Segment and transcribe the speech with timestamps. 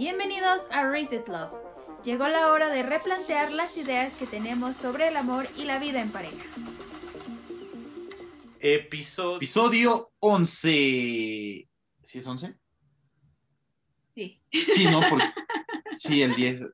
[0.00, 1.52] Bienvenidos a Reset Love.
[2.02, 6.00] Llegó la hora de replantear las ideas que tenemos sobre el amor y la vida
[6.00, 6.42] en pareja.
[8.60, 11.68] Episodio, episodio 11.
[12.02, 12.56] ¿Sí es 11?
[14.06, 14.42] Sí.
[14.50, 15.26] Sí, no, porque...
[15.92, 16.64] Sí, el 10.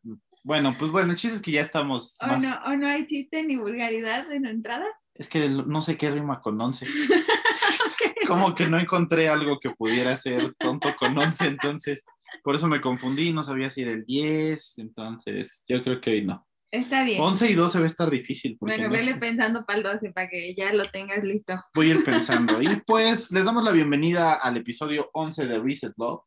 [0.45, 2.40] Bueno, pues bueno, el chiste es que ya estamos ¿O más...
[2.40, 4.86] no, o no hay chiste ni vulgaridad en la entrada?
[5.14, 6.86] Es que no sé qué rima con 11.
[8.29, 12.06] Como que no encontré algo que pudiera ser tonto con 11, entonces
[12.46, 16.24] por eso me confundí, no sabía si era el 10, entonces yo creo que hoy
[16.24, 16.46] no.
[16.70, 17.20] Está bien.
[17.20, 18.56] 11 y 12 va a estar difícil.
[18.60, 19.18] Bueno, no vele sé.
[19.18, 21.60] pensando para el 12 para que ya lo tengas listo.
[21.74, 22.62] Voy a ir pensando.
[22.62, 26.20] Y pues les damos la bienvenida al episodio 11 de Reset Love.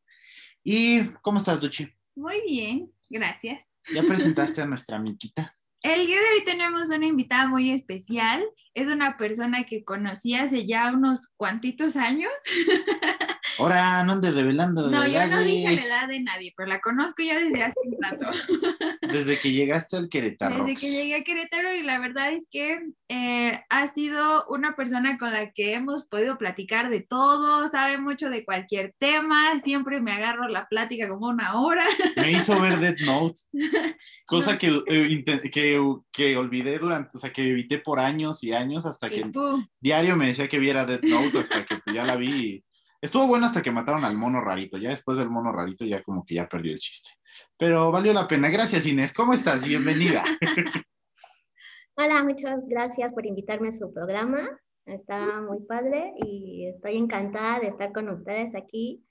[0.61, 1.87] ¿Y cómo estás, Duchi?
[2.17, 3.63] Muy bien, gracias.
[3.93, 5.55] ¿Ya presentaste a nuestra amiguita?
[5.81, 8.43] El día de hoy tenemos una invitada muy especial.
[8.73, 12.33] Es una persona que conocí hace ya unos cuantitos años.
[13.59, 14.89] Ahora, no andes revelando.
[14.89, 17.97] No, yo no dije la edad de nadie, pero la conozco ya desde hace un
[18.01, 18.31] rato.
[19.01, 20.63] Desde que llegaste al Querétaro.
[20.65, 22.79] Desde que llegué a Querétaro y la verdad es que
[23.09, 28.29] eh, ha sido una persona con la que hemos podido platicar de todo, sabe mucho
[28.29, 31.85] de cualquier tema, siempre me agarro la plática como una hora.
[32.15, 33.41] Me hizo ver Death Note,
[34.25, 38.53] cosa No que, eh, que, que olvidé durante, o sea, que evité por años y
[38.53, 39.25] años hasta que
[39.79, 42.29] diario me decía que viera Death Note hasta que pues, ya la vi.
[42.29, 42.63] y-
[43.01, 44.77] Estuvo bueno hasta que mataron al mono rarito.
[44.77, 47.11] Ya después del mono rarito ya como que ya perdió el chiste.
[47.57, 48.49] Pero valió la pena.
[48.49, 49.13] Gracias Inés.
[49.13, 49.65] ¿Cómo estás?
[49.65, 50.23] Bienvenida.
[51.95, 54.49] Hola, muchas gracias por invitarme a su programa.
[54.85, 59.03] Está muy padre y estoy encantada de estar con ustedes aquí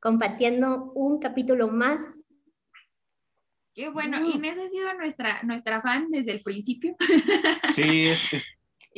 [0.00, 2.02] compartiendo un capítulo más.
[3.74, 4.20] qué bueno.
[4.20, 4.26] Mm.
[4.36, 6.94] Inés ha sido nuestra, nuestra fan desde el principio.
[7.72, 8.46] Sí, es- es-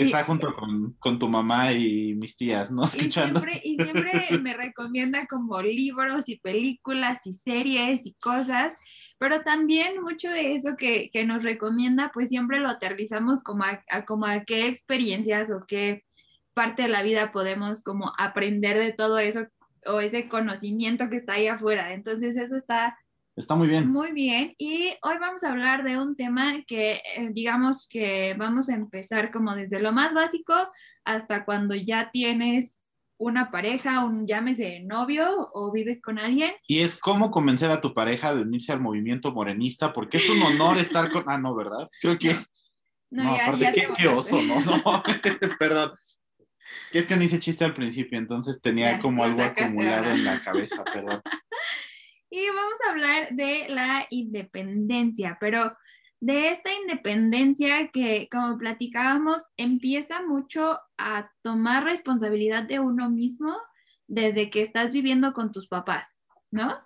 [0.02, 2.82] está junto con, con tu mamá y mis tías, ¿no?
[2.94, 3.40] Y Escuchando.
[3.40, 8.74] siempre, y siempre me recomienda como libros y películas y series y cosas,
[9.18, 13.82] pero también mucho de eso que, que nos recomienda, pues siempre lo aterrizamos como a,
[13.88, 16.04] a como a qué experiencias o qué
[16.54, 19.46] parte de la vida podemos como aprender de todo eso
[19.86, 21.92] o ese conocimiento que está ahí afuera.
[21.92, 22.98] Entonces eso está
[23.36, 23.90] Está muy bien.
[23.90, 28.70] muy bien, y hoy vamos a hablar de un tema que eh, digamos que vamos
[28.70, 30.54] a empezar como desde lo más básico
[31.04, 32.80] hasta cuando ya tienes
[33.18, 36.52] una pareja, un llámese novio o vives con alguien.
[36.66, 40.40] Y es cómo convencer a tu pareja de unirse al movimiento morenista, porque es un
[40.42, 41.24] honor estar con.
[41.28, 41.88] Ah, no, ¿verdad?
[42.00, 42.32] Creo que.
[43.10, 44.60] No, No, ya- aparte, ya qué, qué oso, ¿no?
[44.60, 45.02] No,
[45.58, 45.92] perdón.
[46.90, 50.14] Que es que no hice chiste al principio, entonces tenía Ya, como algo acumulado ahora.
[50.14, 51.20] en la cabeza, perdón.
[52.36, 55.74] Y vamos a hablar de la independencia, pero
[56.20, 63.56] de esta independencia que, como platicábamos, empieza mucho a tomar responsabilidad de uno mismo
[64.06, 66.14] desde que estás viviendo con tus papás,
[66.50, 66.78] ¿no?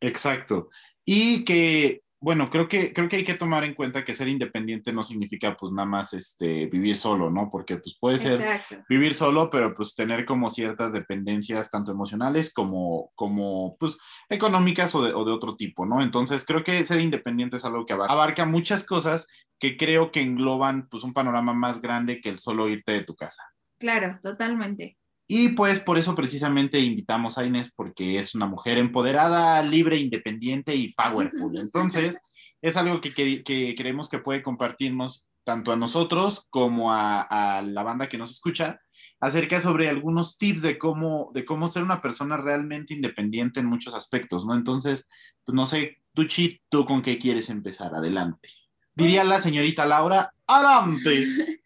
[0.00, 0.70] Exacto.
[1.04, 4.92] Y que, bueno, creo que, creo que hay que tomar en cuenta que ser independiente
[4.92, 7.50] no significa pues nada más este, vivir solo, ¿no?
[7.50, 8.84] Porque pues puede ser Exacto.
[8.88, 15.02] vivir solo, pero pues tener como ciertas dependencias, tanto emocionales como, como pues económicas o
[15.04, 16.02] de, o de otro tipo, ¿no?
[16.02, 19.26] Entonces creo que ser independiente es algo que abar- abarca muchas cosas
[19.58, 23.14] que creo que engloban pues un panorama más grande que el solo irte de tu
[23.14, 23.42] casa.
[23.78, 24.96] Claro, totalmente.
[25.28, 30.74] Y pues por eso precisamente invitamos a Inés porque es una mujer empoderada, libre, independiente
[30.76, 31.58] y powerful.
[31.58, 32.18] Entonces
[32.62, 37.62] es algo que, que- que creemos que puede compartirnos tanto a nosotros como a, a
[37.62, 38.80] la banda que nos escucha
[39.20, 43.94] acerca sobre algunos tips de cómo, de cómo ser una persona realmente independiente en muchos
[43.94, 44.54] aspectos, ¿no?
[44.54, 45.08] Entonces,
[45.44, 47.94] pues no sé, Tuchi, ¿tú con qué quieres empezar?
[47.94, 48.48] Adelante.
[48.94, 51.26] Diría la señorita Laura, adelante.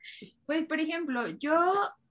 [0.46, 1.54] Pues, por ejemplo, yo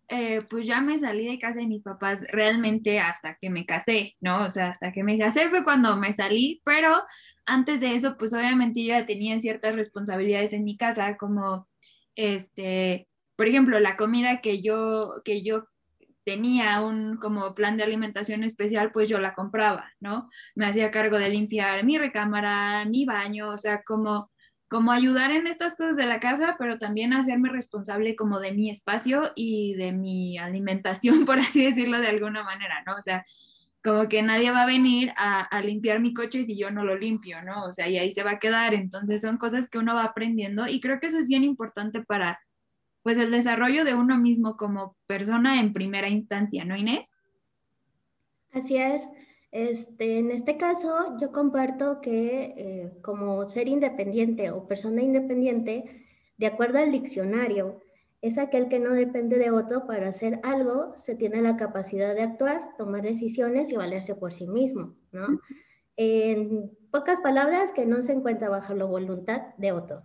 [0.10, 4.16] eh, pues ya me salí de casa de mis papás realmente hasta que me casé,
[4.22, 4.46] ¿no?
[4.46, 7.04] O sea, hasta que me casé fue cuando me salí, pero
[7.46, 11.68] antes de eso, pues obviamente yo ya tenía ciertas responsabilidades en mi casa, como,
[12.16, 15.66] este, por ejemplo, la comida que yo, que yo
[16.26, 20.30] tenía un como plan de alimentación especial, pues yo la compraba, ¿no?
[20.56, 24.32] Me hacía cargo de limpiar mi recámara, mi baño, o sea, como
[24.70, 28.70] como ayudar en estas cosas de la casa, pero también hacerme responsable como de mi
[28.70, 32.96] espacio y de mi alimentación, por así decirlo de alguna manera, ¿no?
[32.96, 33.26] O sea,
[33.84, 37.42] como que nadie va a venir a, limpiar mi coche si yo no lo limpio,
[37.44, 37.64] ¿no?
[37.64, 38.74] O sea, y ahí se va a quedar.
[38.74, 42.40] Entonces son cosas que uno va aprendiendo y creo que eso es bien importante para,
[43.04, 47.10] pues, el desarrollo de uno mismo como persona en primera instancia, ¿no, Inés?
[48.52, 49.08] Así es.
[49.52, 56.06] Este, en este caso, yo comparto que eh, como ser independiente o persona independiente,
[56.38, 57.80] de acuerdo al diccionario,
[58.22, 62.22] es aquel que no depende de otro para hacer algo, se tiene la capacidad de
[62.22, 65.40] actuar, tomar decisiones y valerse por sí mismo, ¿no?
[65.96, 70.04] En pocas palabras, que no se encuentra bajo la voluntad de otro.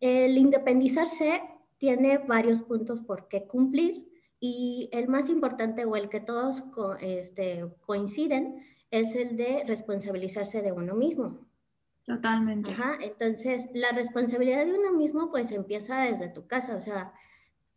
[0.00, 1.40] El independizarse
[1.78, 4.09] tiene varios puntos por qué cumplir
[4.40, 6.64] y el más importante o el que todos
[7.00, 11.46] este, coinciden es el de responsabilizarse de uno mismo.
[12.06, 12.74] Totalmente.
[13.02, 17.12] entonces, la responsabilidad de uno mismo pues empieza desde tu casa, o sea,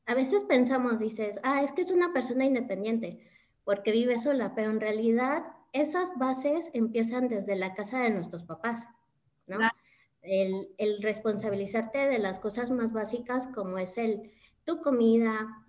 [0.06, 3.20] a veces pensamos, dices, ah, es que es una persona independiente
[3.64, 8.88] porque vive sola, pero en realidad esas bases empiezan desde la casa de nuestros papás,
[9.48, 9.60] ¿no?
[10.22, 14.32] El, el, responsabilizarte de las cosas más básicas como es el
[14.64, 15.63] tu comida,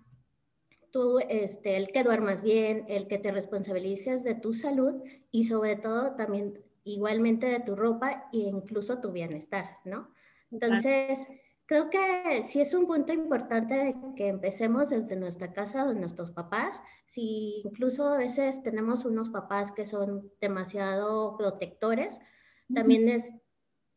[1.29, 5.01] este, el que duermas bien, el que te responsabilices de tu salud
[5.31, 10.09] y sobre todo también igualmente de tu ropa e incluso tu bienestar, ¿no?
[10.51, 11.27] Entonces,
[11.65, 16.31] creo que sí es un punto importante de que empecemos desde nuestra casa, de nuestros
[16.31, 16.81] papás.
[17.05, 22.19] Si incluso a veces tenemos unos papás que son demasiado protectores,
[22.73, 23.31] también es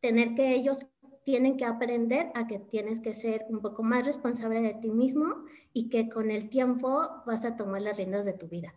[0.01, 0.85] tener que ellos
[1.29, 5.45] tienen que aprender a que tienes que ser un poco más responsable de ti mismo
[5.73, 8.73] y que con el tiempo vas a tomar las riendas de tu vida.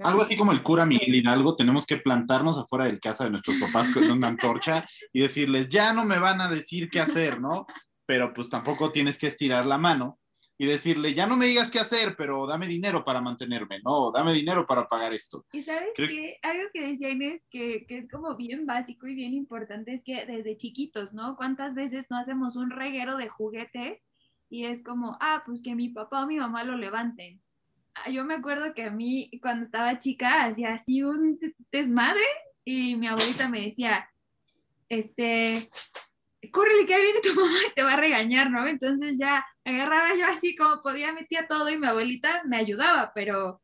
[0.00, 3.56] Algo así como el cura Miguel Hidalgo, tenemos que plantarnos afuera del casa de nuestros
[3.56, 7.66] papás con una antorcha y decirles, ya no me van a decir qué hacer, ¿no?
[8.06, 10.20] Pero pues tampoco tienes que estirar la mano
[10.62, 14.12] y decirle, ya no me digas qué hacer, pero dame dinero para mantenerme, ¿no?
[14.12, 15.44] Dame dinero para pagar esto.
[15.50, 19.34] Y sabes que algo que decía Inés, que, que, es como bien básico y bien
[19.34, 21.34] importante, es que desde chiquitos, ¿no?
[21.34, 23.98] ¿Cuántas veces no hacemos un reguero de juguetes
[24.50, 27.42] y es como, ah, pues que mi papá o mi mamá lo levanten?
[27.96, 31.40] Ah, yo me acuerdo que a mí cuando estaba chica hacía así un
[31.72, 32.22] desmadre
[32.64, 34.08] y mi abuelita me decía,
[34.88, 35.68] este,
[36.52, 38.64] córrele que ahí viene tu mamá y te va a regañar, ¿no?
[38.64, 43.62] Entonces ya agarraba yo así como podía, metía todo y mi abuelita me ayudaba, pero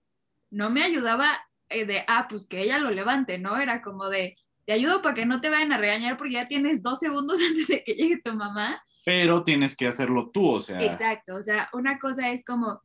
[0.51, 3.57] no me ayudaba eh, de, ah, pues que ella lo levante, ¿no?
[3.57, 6.83] Era como de, te ayudo para que no te vayan a regañar porque ya tienes
[6.83, 8.83] dos segundos antes de que llegue tu mamá.
[9.05, 10.83] Pero tienes que hacerlo tú, o sea.
[10.83, 12.83] Exacto, o sea, una cosa es como,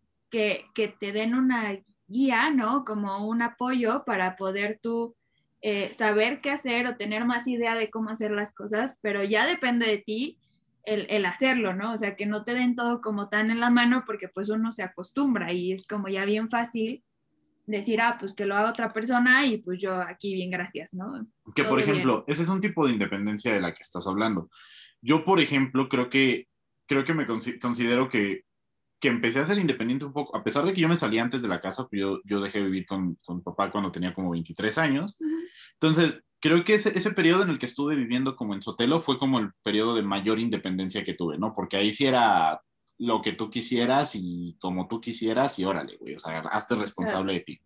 [0.74, 2.84] que, te den una guía, ¿no?
[2.86, 5.16] Como un apoyo para poder tú
[5.62, 9.46] eh, saber qué hacer o tener más idea de cómo hacer las cosas, pero ya
[9.46, 10.40] depende de ti
[10.84, 11.94] el, hacerlo, ¿no?
[11.94, 14.72] O sea, que no te den todo como tan en la mano porque pues uno
[14.72, 17.04] se acostumbra y es como ya bien fácil
[17.66, 21.26] decir, ah, pues que lo haga otra persona y pues yo aquí bien, gracias, ¿no?
[21.56, 24.50] Que por ejemplo, ese es un tipo de independencia de la que estás hablando.
[25.02, 26.48] Yo, por ejemplo, creo que,
[26.86, 28.44] creo que me considero que
[29.04, 31.42] que empecé a ser independiente un poco, a pesar de que yo me salí antes
[31.42, 34.32] de la casa, pues yo, yo dejé de vivir con, con papá cuando tenía como
[34.32, 35.20] 23 años.
[35.74, 39.18] Entonces, creo que ese, ese periodo en el que estuve viviendo como en Sotelo fue
[39.18, 41.56] como el periodo de mayor independencia que tuve, ¿no?
[41.56, 42.62] Porque ahí sí era
[42.98, 47.32] lo que tú quisieras y como tú quisieras y órale, güey, o sea, hazte responsable
[47.32, 47.62] de ti.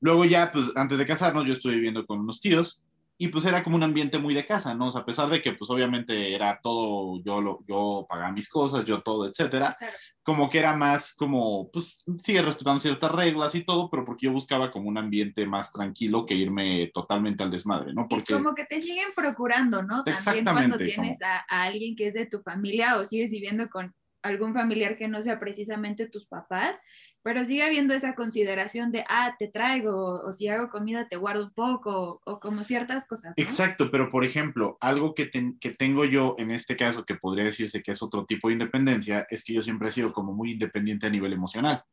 [0.00, 2.82] Luego ya, pues antes de casarnos, yo estuve viviendo con unos tíos
[3.20, 4.86] y pues era como un ambiente muy de casa, ¿no?
[4.86, 8.48] O sea, a pesar de que pues obviamente era todo, yo, lo, yo pagaba mis
[8.48, 9.76] cosas, yo todo, etcétera,
[10.22, 14.32] como que era más como, pues sigue respetando ciertas reglas y todo, pero porque yo
[14.32, 18.06] buscaba como un ambiente más tranquilo que irme totalmente al desmadre, ¿no?
[18.08, 18.32] Porque...
[18.32, 20.04] como que te siguen procurando, ¿no?
[20.04, 23.92] También cuando tienes a, a alguien que es de tu familia o sigues viviendo con
[24.22, 26.76] algún familiar que no sea precisamente tus papás,
[27.22, 31.44] pero sigue habiendo esa consideración de, ah, te traigo, o si hago comida te guardo
[31.44, 33.34] un poco, o, como ciertas cosas.
[33.36, 37.82] Exacto, pero por ejemplo, algo que, que, tengo yo en este caso, que podría decirse
[37.82, 41.06] que es otro tipo de independencia, es que yo siempre he sido como muy independiente
[41.06, 41.84] a nivel emocional.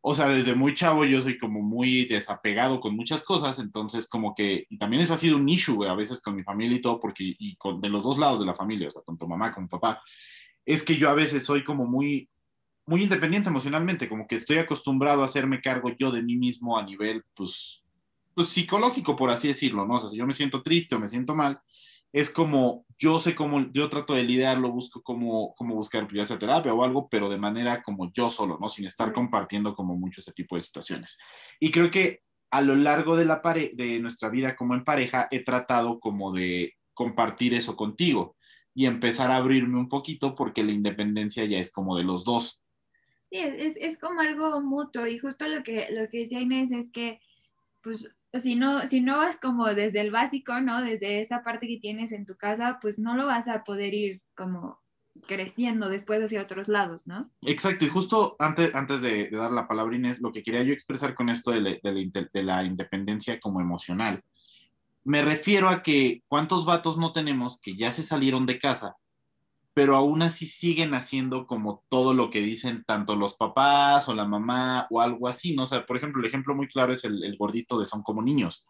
[0.00, 4.34] O sea, desde muy chavo yo soy como muy desapegado con muchas cosas, entonces como
[4.34, 6.98] que, y también eso ha sido un issue, a veces con mi familia y todo,
[6.98, 9.68] porque, y con, de los dos lados de la familia, o sea, tanto mamá como
[9.68, 10.02] papá,
[10.64, 12.28] es que yo a veces soy como muy,
[12.86, 16.84] muy independiente emocionalmente, como que estoy acostumbrado a hacerme cargo yo de mí mismo a
[16.84, 17.82] nivel, pues,
[18.34, 19.94] pues psicológico, por así decirlo, ¿no?
[19.94, 21.60] O sea, si yo me siento triste o me siento mal,
[22.12, 26.38] es como, yo sé cómo, yo trato de lidiarlo, busco cómo, cómo buscar ya sea
[26.38, 28.68] terapia o algo, pero de manera como yo solo, ¿no?
[28.68, 31.18] Sin estar compartiendo como mucho ese tipo de situaciones.
[31.60, 35.42] Y creo que a lo largo de, la de nuestra vida como en pareja, he
[35.42, 38.36] tratado como de compartir eso contigo
[38.74, 42.62] y empezar a abrirme un poquito porque la independencia ya es como de los dos.
[43.36, 46.90] Sí, es, es, como algo mutuo y justo lo que, lo que decía Inés es
[46.90, 47.20] que,
[47.82, 50.82] pues, si no, si no vas como desde el básico, ¿no?
[50.82, 54.22] Desde esa parte que tienes en tu casa, pues no lo vas a poder ir
[54.34, 54.80] como
[55.26, 57.30] creciendo después hacia otros lados, ¿no?
[57.42, 61.14] Exacto, y justo antes, antes de, dar la palabra Inés, lo que quería yo expresar
[61.14, 64.22] con esto de, de, de la independencia como emocional,
[65.04, 68.96] me refiero a que cuántos vatos no tenemos que ya se salieron de casa
[69.76, 74.24] pero aún así siguen haciendo como todo lo que dicen tanto los papás o la
[74.24, 75.64] mamá o algo así, ¿no?
[75.64, 78.66] O sea, por ejemplo, el ejemplo muy claro es el, gordito de Son como niños.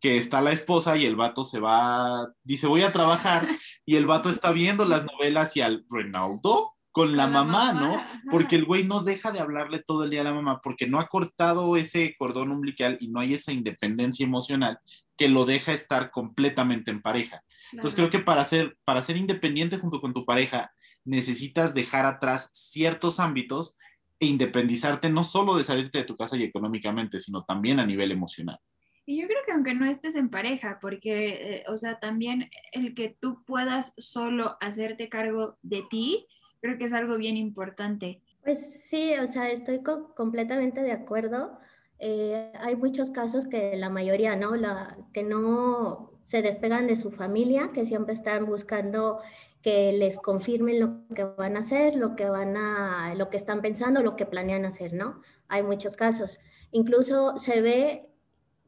[0.00, 3.46] que está la esposa y el vato se va, dice voy a trabajar
[3.84, 8.02] y el vato está viendo las novelas y al Ronaldo con la, mamá, ¿no?
[8.30, 10.98] Porque el güey no deja de hablarle todo el día a la mamá porque no
[10.98, 14.78] ha cortado ese cordón umbilical y no hay esa independencia emocional
[15.14, 17.42] que lo deja estar completamente en pareja.
[17.72, 20.72] Entonces creo que para ser, para ser independiente junto con tu pareja
[21.04, 23.78] necesitas dejar atrás ciertos ámbitos
[24.20, 28.10] e independizarte no solo de salirte de tu casa y económicamente, sino también a nivel
[28.10, 28.58] emocional.
[29.06, 32.94] Y yo creo que aunque no estés en pareja, porque, eh, o sea, también el
[32.94, 36.26] que tú puedas solo hacerte cargo de ti,
[36.60, 38.20] creo que es algo bien importante.
[38.42, 41.58] Pues sí, o sea, estoy completamente de acuerdo.
[41.98, 44.56] Eh, hay muchos casos que la mayoría, ¿no?
[44.56, 49.18] La, que no se despegan de su familia, que siempre están buscando
[49.62, 53.62] que les confirmen lo que van a hacer, lo que van a, lo que están
[53.62, 55.22] pensando, lo que planean hacer, ¿no?
[55.48, 56.38] Hay muchos casos.
[56.70, 58.10] Incluso se ve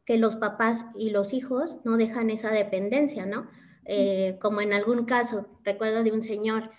[0.06, 3.46] que los papás y los hijos no dejan esa dependencia, ¿no?
[3.84, 6.70] Eh, como en algún caso, recuerdo de un señor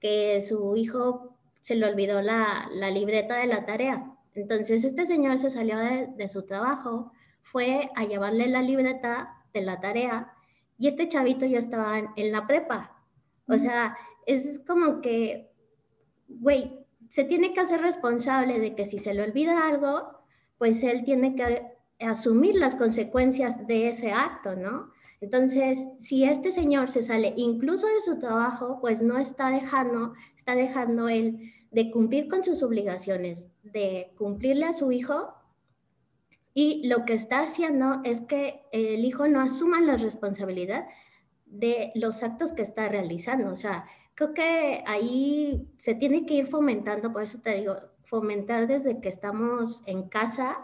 [0.00, 4.10] que su hijo se le olvidó la, libreta de la tarea.
[4.34, 9.80] Entonces este señor se salió de, su trabajo, fue a llevarle la libreta de la
[9.80, 10.32] tarea
[10.80, 12.96] y este chavito ya estaba en, la prepa.
[13.46, 15.52] O sea, es como que,
[16.26, 20.10] güey, se tiene que hacer responsable de que si se le olvida algo,
[20.56, 21.66] pues él tiene que
[21.98, 24.90] asumir las consecuencias de ese acto, ¿no?
[25.20, 30.54] Entonces, si este señor se sale incluso de su trabajo, pues no está dejando, está
[30.54, 35.34] dejando él de cumplir con sus obligaciones, de cumplirle a su hijo
[36.54, 40.86] y lo que está haciendo es que el hijo no asuma la responsabilidad
[41.46, 43.52] de los actos que está realizando.
[43.52, 48.66] O sea, creo que ahí se tiene que ir fomentando, por eso te digo, fomentar
[48.66, 50.58] desde que estamos en casa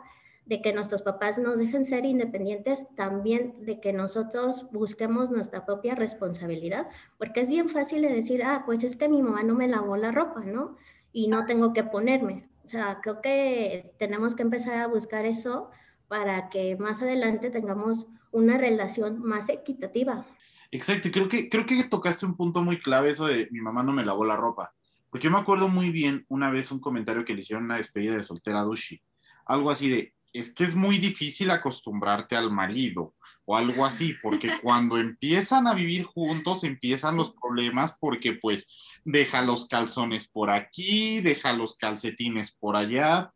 [0.46, 5.96] de que nuestros papás nos dejen ser independientes, también de que nosotros busquemos nuestra propia
[5.96, 6.88] responsabilidad,
[7.18, 9.96] porque es bien fácil de decir, ah, pues es que mi mamá no me lavó
[9.96, 10.76] la ropa, ¿no?
[11.12, 12.48] Y no tengo que ponerme.
[12.66, 15.70] O sea, creo que tenemos que empezar a buscar eso
[16.08, 20.26] para que más adelante tengamos una relación más equitativa.
[20.72, 23.84] Exacto, y creo que, creo que tocaste un punto muy clave, eso de mi mamá
[23.84, 24.74] no me lavó la ropa.
[25.10, 28.16] Porque yo me acuerdo muy bien una vez un comentario que le hicieron una despedida
[28.16, 29.00] de soltera a Dushi.
[29.46, 33.14] Algo así de, es que es muy difícil acostumbrarte al marido
[33.44, 38.68] o algo así, porque cuando empiezan a vivir juntos empiezan los problemas porque pues
[39.04, 43.32] deja los calzones por aquí, deja los calcetines por allá.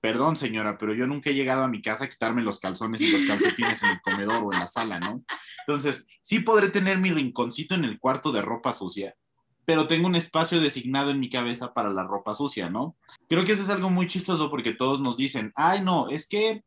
[0.00, 3.12] Perdón, señora, pero yo nunca he llegado a mi casa a quitarme los calzones y
[3.12, 5.24] los calcetines en el comedor o en la sala, ¿no?
[5.64, 9.14] Entonces, sí podré tener mi rinconcito en el cuarto de ropa sucia,
[9.64, 12.96] pero tengo un espacio designado en mi cabeza para la ropa sucia, ¿no?
[13.28, 16.64] Creo que eso es algo muy chistoso porque todos nos dicen, ay, no, es que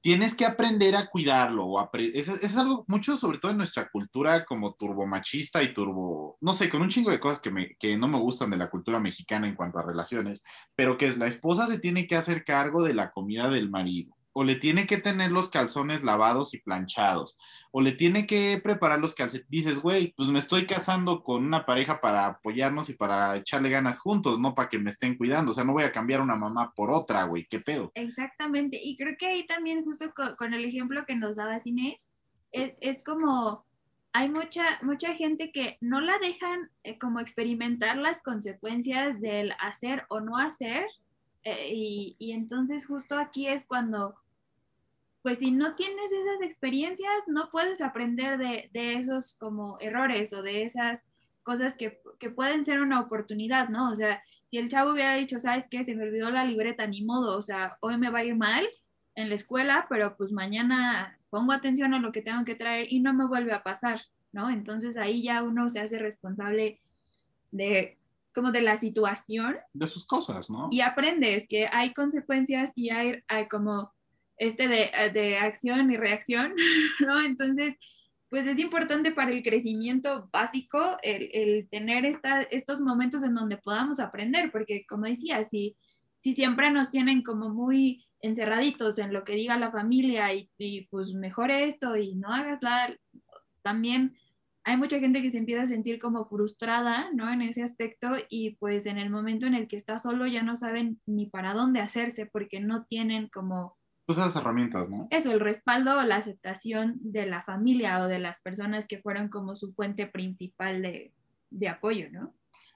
[0.00, 1.66] tienes que aprender a cuidarlo.
[1.66, 6.52] O eso, es algo mucho, sobre todo en nuestra cultura como turbomachista y turbo, no
[6.52, 9.00] sé, con un chingo de cosas que, me, que no me gustan de la cultura
[9.00, 12.82] mexicana en cuanto a relaciones, pero que es la esposa se tiene que hacer cargo
[12.82, 17.38] de la comida del marido o le tiene que tener los calzones lavados y planchados,
[17.70, 19.48] o le tiene que preparar los calcetines.
[19.48, 23.98] Dices, güey, pues me estoy casando con una pareja para apoyarnos y para echarle ganas
[23.98, 25.52] juntos, no para que me estén cuidando.
[25.52, 27.90] O sea, no voy a cambiar una mamá por otra, güey, qué pedo.
[27.94, 28.78] Exactamente.
[28.78, 32.12] Y creo que ahí también, justo con, el ejemplo que nos daba Inés,
[32.52, 33.64] es, es como
[34.12, 40.04] hay mucha, mucha gente que no la dejan eh, como experimentar las consecuencias del hacer
[40.10, 40.84] o no hacer.
[41.42, 44.14] Eh, y, y, entonces justo aquí es cuando
[45.26, 50.62] pues si no tienes esas experiencias, no puedes aprender de, esos como errores o de
[50.62, 51.02] esas
[51.42, 53.90] cosas que, pueden ser una oportunidad, ¿no?
[53.90, 55.82] O sea, si el chavo hubiera dicho, ¿sabes qué?
[55.82, 58.68] Se me olvidó la libreta, ni modo, o sea, hoy me va a ir mal
[59.16, 63.00] en la escuela, pero pues mañana pongo atención a lo que tengo que traer y
[63.00, 64.48] no me vuelve a pasar, ¿no?
[64.48, 66.80] Entonces ahí ya uno se hace responsable
[67.50, 67.98] de
[68.32, 69.56] como de la situación.
[69.72, 70.68] De sus cosas, ¿no?
[70.70, 73.90] Y aprendes que hay consecuencias y hay, hay como
[74.36, 76.54] este de, eh, de acción y reacción,
[77.00, 77.20] ¿no?
[77.20, 77.76] Entonces,
[78.28, 83.56] pues es importante para el crecimiento básico el, el tener esta, estos momentos en donde
[83.56, 85.76] podamos aprender, porque como decía, si,
[86.20, 90.86] si siempre nos tienen como muy encerraditos en lo que diga la familia y, y
[90.88, 92.96] pues mejor esto y no hagas nada,
[93.62, 94.16] también
[94.64, 97.32] hay mucha gente que se empieza a sentir como frustrada, ¿no?
[97.32, 100.56] En ese aspecto y pues en el momento en el que está solo ya no
[100.56, 103.76] saben ni para dónde hacerse porque no tienen como
[104.08, 105.08] esas herramientas, ¿no?
[105.10, 109.28] Eso, el respaldo o la aceptación de la familia o de las personas que fueron
[109.28, 111.12] como su fuente principal de,
[111.50, 112.34] de apoyo, ¿no?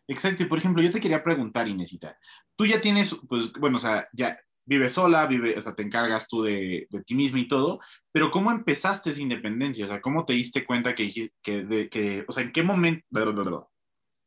[0.08, 2.18] Exacto, y por ejemplo, yo te quería preguntar, Inesita,
[2.56, 6.28] tú ya tienes, pues, bueno, o sea, ya vives sola, vive, o sea, te encargas
[6.28, 7.80] tú de, de, ti misma y todo,
[8.12, 9.84] pero ¿cómo empezaste esa independencia?
[9.84, 13.06] O sea, ¿cómo te diste cuenta que, que, de, que o sea, en qué momento,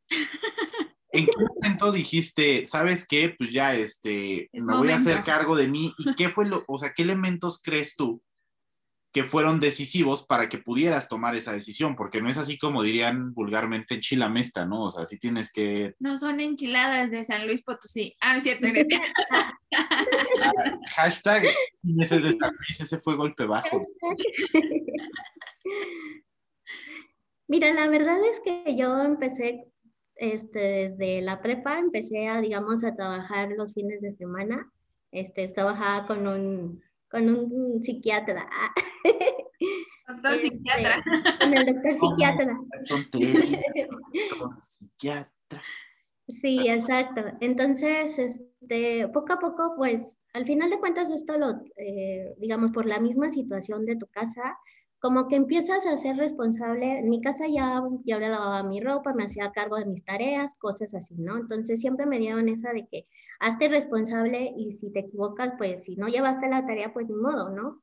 [1.14, 4.78] ¿en qué momento dijiste, sabes qué, pues ya, este, es me momento.
[4.78, 5.94] voy a hacer cargo de mí?
[5.98, 8.22] ¿Y qué fue lo, o sea, qué elementos crees tú
[9.14, 13.32] que fueron decisivos para que pudieras tomar esa decisión, porque no es así como dirían
[13.32, 14.82] vulgarmente enchilamesta, ¿no?
[14.82, 15.94] O sea, sí tienes que...
[16.00, 18.16] No son enchiladas de San Luis Potosí.
[18.20, 18.66] Ah, es cierto.
[20.96, 21.44] Hashtag
[21.96, 23.78] ese de San Luis, ese fue golpe bajo.
[27.46, 29.68] Mira, la verdad es que yo empecé
[30.16, 34.70] este, desde la prepa, empecé a, digamos, a trabajar los fines de semana.
[35.12, 36.82] Este, trabajaba con un
[37.14, 38.48] con un psiquiatra.
[40.08, 41.04] Doctor este, psiquiatra.
[41.40, 42.58] Con el doctor psiquiatra.
[44.58, 45.62] psiquiatra.
[46.26, 47.22] Sí, exacto.
[47.40, 52.84] Entonces, este, poco a poco, pues, al final de cuentas, esto lo, eh, digamos, por
[52.84, 54.58] la misma situación de tu casa,
[55.04, 57.00] como que empiezas a ser responsable.
[57.00, 60.94] En mi casa ya, ya lavaba mi ropa, me hacía cargo de mis tareas, cosas
[60.94, 61.36] así, ¿no?
[61.36, 63.06] Entonces siempre me dieron esa de que
[63.38, 67.50] hazte responsable y si te equivocas, pues si no llevaste la tarea, pues ni modo,
[67.50, 67.82] ¿no?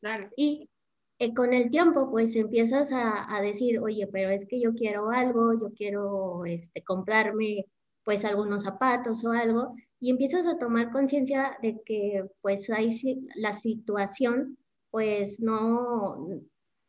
[0.00, 0.30] Claro.
[0.36, 0.70] Y
[1.18, 5.10] eh, con el tiempo, pues empiezas a, a, decir, oye, pero es que yo quiero
[5.10, 7.66] algo, yo quiero este, comprarme
[8.04, 12.90] pues algunos zapatos o algo, y empiezas a tomar conciencia de que pues hay
[13.34, 14.56] la situación
[14.94, 16.28] pues no,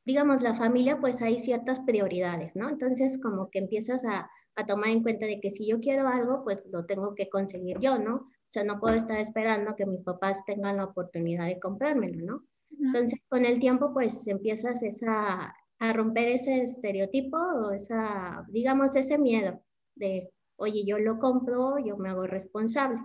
[0.05, 2.69] digamos, la familia, pues hay ciertas prioridades, ¿no?
[2.69, 6.43] Entonces, como que empiezas a, a, tomar en cuenta de que si yo quiero algo,
[6.43, 8.17] pues lo tengo que conseguir yo, ¿no?
[8.17, 12.43] O sea, no puedo estar esperando que mis papás tengan la oportunidad de comprármelo, ¿no?
[12.79, 19.17] Entonces, con el tiempo, pues empiezas esa, a romper ese estereotipo o esa, digamos, ese
[19.17, 19.63] miedo
[19.95, 22.99] de, oye, yo lo compro, yo me hago responsable.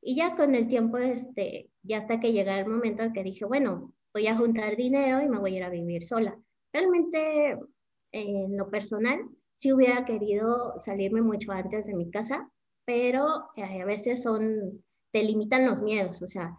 [0.00, 3.44] Y ya con el tiempo, este, ya hasta que llega el momento en que dije,
[3.44, 6.36] bueno, voy a juntar dinero y me voy a ir a vivir sola.
[6.72, 7.58] Realmente,
[8.12, 9.20] en lo personal,
[9.54, 12.50] sí hubiera querido salirme mucho antes de mi casa,
[12.84, 16.56] pero eh, a veces son, te limitan los miedos, o sea,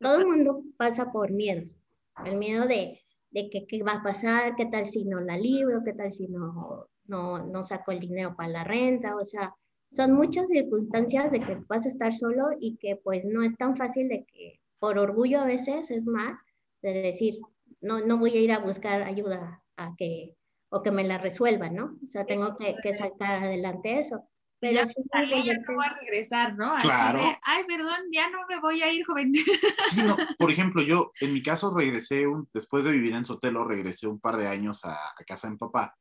[0.00, 1.76] todo el mundo pasa por miedos.
[2.24, 5.82] El miedo de, de que qué va a pasar, qué tal si no la libro,
[5.84, 9.54] qué tal si no, no, no saco el dinero para la renta, o sea,
[9.90, 13.76] son muchas circunstancias de que vas a estar solo y que pues no es tan
[13.76, 16.38] fácil de que por orgullo a veces es más
[16.82, 17.38] de decir,
[17.80, 20.36] no, no voy a ir a buscar ayuda a que,
[20.70, 21.96] o que me la resuelvan, ¿no?
[22.02, 24.22] O sea, tengo que, que sacar adelante eso.
[24.60, 26.76] Pero ya, sí, ya no voy a regresar, ¿no?
[26.78, 27.20] Claro.
[27.20, 29.32] De, Ay, perdón, ya no me voy a ir, joven.
[29.32, 30.16] Sí, no.
[30.38, 34.18] Por ejemplo, yo, en mi caso, regresé, un, después de vivir en Sotelo, regresé un
[34.18, 35.96] par de años a, a casa de mi papá,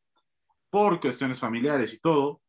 [0.71, 2.41] por cuestiones familiares y todo.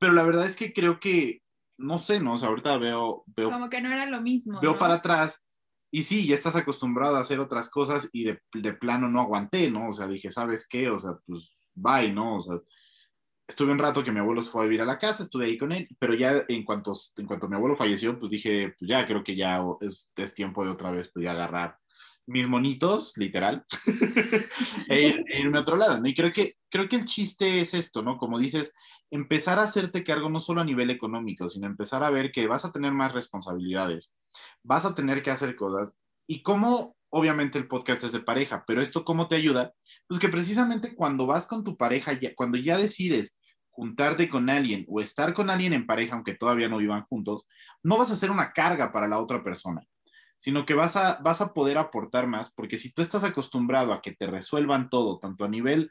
[0.00, 1.40] Pero la verdad es que creo que,
[1.78, 2.32] no sé, ¿no?
[2.32, 3.22] O sea, ahorita veo...
[3.26, 4.60] veo Como que no era lo mismo.
[4.60, 4.78] Veo ¿no?
[4.78, 5.46] para atrás
[5.92, 9.70] y sí, ya estás acostumbrado a hacer otras cosas y de, de, plano no aguanté,
[9.70, 9.90] ¿no?
[9.90, 10.88] O sea, dije, ¿sabes qué?
[10.88, 12.38] O sea, pues bye, ¿no?
[12.38, 12.58] O sea,
[13.46, 15.58] estuve un rato que mi abuelo se fue a vivir a la casa, estuve ahí
[15.58, 19.06] con él, pero ya en cuanto, en cuanto mi abuelo falleció, pues dije, pues ya
[19.06, 21.76] creo que ya es, es tiempo de otra vez, pues agarrar
[22.26, 23.64] mis monitos, literal,
[24.88, 26.08] e, ir, e, irme a otro lado, ¿no?
[26.08, 28.16] Y creo que, creo que el chiste es esto, ¿no?
[28.16, 28.74] Como dices,
[29.10, 32.64] empezar a hacerte cargo no solo a nivel económico, sino empezar a ver que vas
[32.64, 34.14] a tener más responsabilidades,
[34.62, 35.94] vas a tener que hacer cosas.
[36.26, 39.74] Y cómo, obviamente el podcast es de pareja, pero esto cómo te ayuda?
[40.06, 44.84] Pues que precisamente cuando vas con tu pareja, ya, cuando ya decides juntarte con alguien
[44.88, 47.48] o estar con alguien en pareja, aunque todavía no vivan juntos,
[47.82, 49.82] no vas a ser una carga para la otra persona
[50.42, 54.02] sino que vas a, vas a poder aportar más, porque si tú estás acostumbrado a
[54.02, 55.88] que te resuelvan todo, tanto a nivel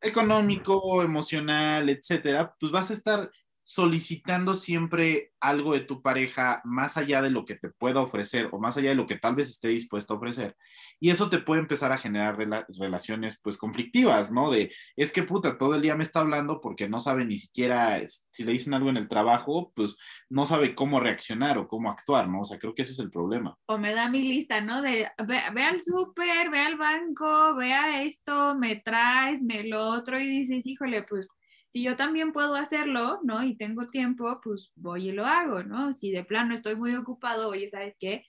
[0.00, 3.30] económico, emocional, etcétera, pues vas a estar
[3.64, 8.58] solicitando siempre algo de tu pareja más allá de lo que te pueda ofrecer o
[8.58, 10.56] más allá de lo que tal vez esté dispuesto a ofrecer.
[11.00, 14.50] Y eso te puede empezar a generar rela relaciones pues conflictivas, ¿no?
[14.50, 18.00] De, es que puta, todo el día me está hablando porque no sabe ni siquiera,
[18.06, 19.96] si le dicen algo en el trabajo, pues
[20.28, 22.40] no sabe cómo reaccionar o cómo actuar, ¿no?
[22.40, 23.56] O sea, creo que ese es el problema.
[23.66, 24.82] O me da mi lista, ¿no?
[24.82, 30.18] De, ve, ve al súper, ve al banco, vea esto, me traes, me lo otro
[30.18, 31.28] y dices, híjole, pues
[31.72, 33.42] si yo también puedo hacerlo, ¿no?
[33.42, 35.94] Y tengo tiempo, pues voy y lo hago, ¿no?
[35.94, 38.26] Si de plano estoy muy ocupado, oye, ¿sabes qué?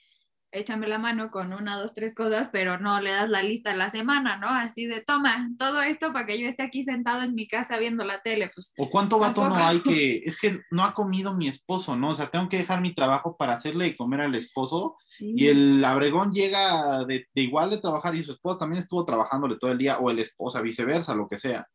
[0.54, 3.76] Échame la mano con una, dos, tres cosas, pero no le das la lista a
[3.76, 4.48] la semana, ¿no?
[4.48, 8.06] Así de, toma, todo esto para que yo esté aquí sentado en mi casa viendo
[8.06, 8.74] la tele, pues.
[8.78, 12.12] O cuánto vato no hay que, es que no ha comido mi esposo, ¿no?
[12.12, 15.34] O sea, tengo que dejar mi trabajo para hacerle de comer al esposo sí.
[15.36, 19.58] y el abregón llega de, de igual de trabajar y su esposo también estuvo trabajándole
[19.58, 21.68] todo el día, o el esposa, viceversa, lo que sea.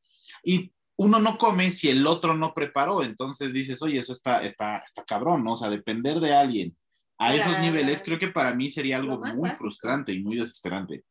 [0.43, 4.79] Y uno no come si el otro no preparó, entonces dices, oye, eso está, está,
[4.79, 5.53] está cabrón, ¿no?
[5.53, 6.77] O sea, depender de alguien
[7.19, 9.59] a esos Para- niveles, creo que para mí sería algo muy básico.
[9.59, 11.05] frustrante y muy desesperante.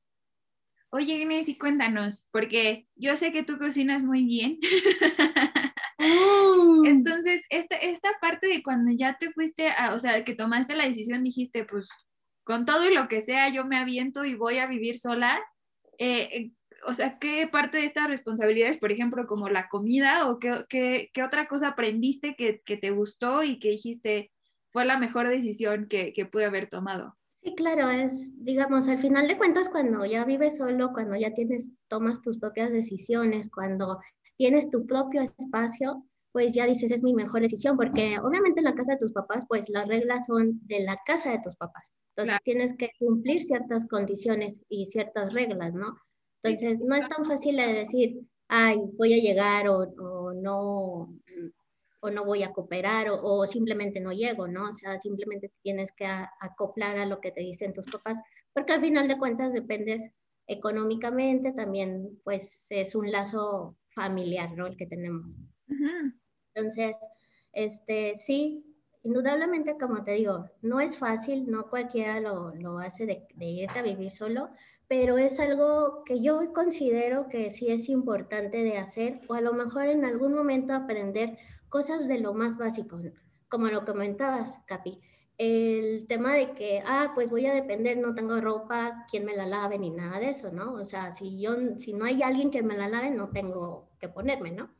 [0.89, 4.59] Oye, Inés, y cuéntanos, porque yo sé que tú cocinas muy bien.
[6.85, 10.85] Entonces, esta, esta parte de cuando ya te fuiste, a, o sea, que tomaste la
[10.87, 11.89] decisión, dijiste, pues,
[12.43, 15.39] con todo y lo que sea, yo me aviento y voy a vivir sola.
[15.99, 16.51] eh,
[16.85, 21.09] o sea, ¿qué parte de estas responsabilidades, por ejemplo, como la comida o qué, qué-
[21.13, 24.31] qué otra cosa aprendiste que, que te gustó y que dijiste
[24.71, 27.15] fue la mejor decisión que, que pude haber tomado?
[27.41, 31.71] Sí, claro, es, digamos, al final de cuentas, cuando ya vives solo, cuando ya tienes,
[31.87, 33.99] tomas tus propias decisiones, cuando
[34.37, 38.75] tienes tu propio espacio, pues ya dices, es mi mejor decisión, porque obviamente en la
[38.75, 41.91] casa de tus papás, pues las reglas son de la casa de tus papás.
[42.15, 42.41] Entonces Claro.
[42.43, 45.95] tienes que cumplir ciertas condiciones y ciertas reglas, ¿no?
[46.43, 51.13] Entonces no es tan fácil de decir, ay, voy a llegar o, o no,
[52.01, 54.69] o no voy a cooperar o, o simplemente no llego, ¿no?
[54.69, 58.21] O sea, simplemente te tienes que a- acoplar a lo que te dicen tus papás,
[58.53, 60.09] porque al final de cuentas dependes
[60.47, 64.67] económicamente, también pues es un lazo familiar, ¿no?
[64.67, 65.25] El que tenemos.
[66.53, 66.95] Entonces,
[67.53, 68.63] este, sí,
[69.03, 73.79] indudablemente, como te digo, no es fácil, no cualquiera lo, lo hace de, de irte
[73.79, 74.49] a vivir solo,
[74.87, 79.53] pero es algo que yo considero que sí es importante de hacer o a lo
[79.53, 81.37] mejor en algún momento aprender
[81.69, 82.99] cosas de lo más básico,
[83.49, 84.99] como lo comentabas, Capi.
[85.37, 89.45] El tema de que, ah, pues voy a depender, no tengo ropa, quién me la
[89.45, 90.73] lave ni nada de eso, ¿no?
[90.73, 94.09] O sea, si yo, si no hay alguien que me la lave, no tengo que
[94.09, 94.71] ponerme, ¿no?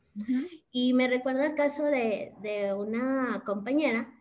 [0.72, 4.17] Y me recuerda el caso de, de una compañera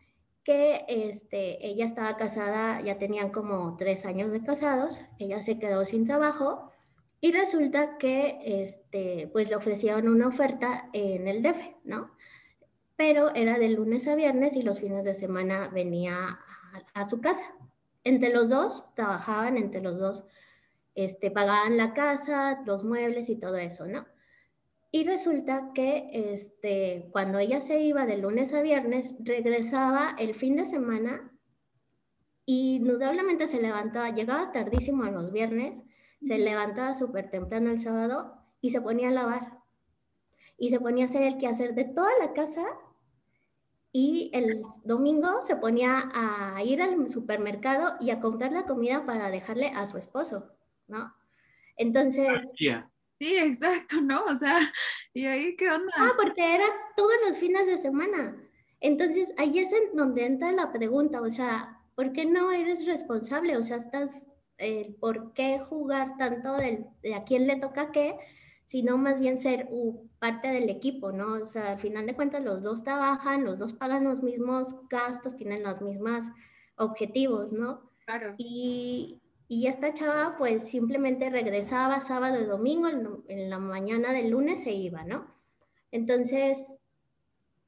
[0.47, 5.83] que este, ella estaba casada, ya tenían como tres años de casados, ella se quedó
[5.83, 6.71] sin trabajo
[7.19, 12.11] y resulta que este, pues le ofrecieron una oferta en el DF, ¿no?
[12.95, 17.19] Pero era de lunes a viernes y los fines de semana venía a, a su
[17.19, 17.43] casa.
[18.05, 20.23] Entre los dos trabajaban, entre los dos
[20.95, 24.05] este, pagaban la casa, los muebles y todo eso, ¿no?
[24.91, 30.55] Y resulta que este, cuando ella se iba de lunes a viernes, regresaba el fin
[30.55, 31.31] de semana
[32.45, 35.83] y indudablemente se levantaba, llegaba tardísimo a los viernes,
[36.21, 39.59] se levantaba súper temprano el sábado y se ponía a lavar.
[40.57, 42.65] Y se ponía a hacer el quehacer de toda la casa
[43.91, 49.29] y el domingo se ponía a ir al supermercado y a comprar la comida para
[49.29, 50.51] dejarle a su esposo,
[50.87, 51.13] ¿no?
[51.75, 52.89] Entonces, Tía,
[53.19, 54.23] Sí, exacto, ¿no?
[54.25, 54.57] O sea,
[55.13, 55.91] ¿y ahí qué onda?
[55.97, 58.37] Ah, porque era todos los fines de semana.
[58.79, 63.57] Entonces, ahí es en donde entra la pregunta, o sea, ¿por qué no eres responsable?
[63.57, 64.15] O sea, estás,
[64.59, 68.15] eh, ¿por qué jugar tanto del- de a quién le toca qué,
[68.65, 71.33] sino más bien ser uh, parte del equipo, ¿no?
[71.41, 75.35] O sea, al final de cuentas los dos trabajan, los dos pagan los mismos gastos,
[75.37, 76.25] tienen los mismos
[76.75, 77.89] objetivos, ¿no?
[78.05, 78.35] Claro.
[78.37, 82.89] Y, y esta chava pues simplemente regresaba sábado y domingo,
[83.27, 85.33] en, la mañana del lunes se iba, ¿no?
[85.91, 86.69] Entonces,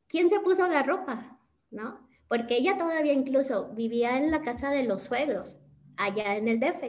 [0.07, 1.39] ¿quién se puso la ropa?
[1.71, 2.05] ¿No?
[2.27, 5.57] Porque ella todavía incluso vivía en la casa de los suegros,
[5.95, 6.83] allá en el DF.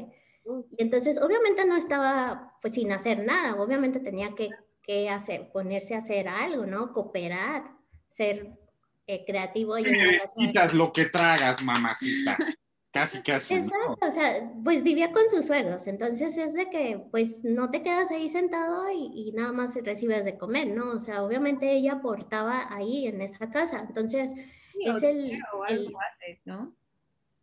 [0.72, 4.50] Y entonces, obviamente no estaba pues sin hacer nada, obviamente tenía que,
[4.82, 6.92] que hacer, ponerse a hacer algo, ¿no?
[6.92, 7.76] Cooperar,
[8.08, 8.58] ser
[9.06, 9.78] eh, creativo.
[9.78, 12.36] Y necesitas lo que tragas, mamacita.
[12.92, 13.54] Casi, casi.
[13.54, 13.60] ¿no?
[13.60, 17.82] Exacto, o sea, pues vivía con sus suegros, entonces es de que pues no te
[17.84, 20.90] quedas ahí sentado y, y nada más recibes de comer, ¿no?
[20.92, 24.32] O sea, obviamente ella aportaba ahí en esa casa, entonces
[24.72, 26.74] Sí, es o el- o el- algo haces, ¿no?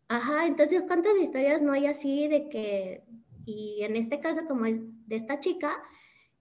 [0.10, 3.04] Ajá, entonces, ¿cuántas historias no hay así de que,
[3.46, 5.82] y en este caso como es de esta chica,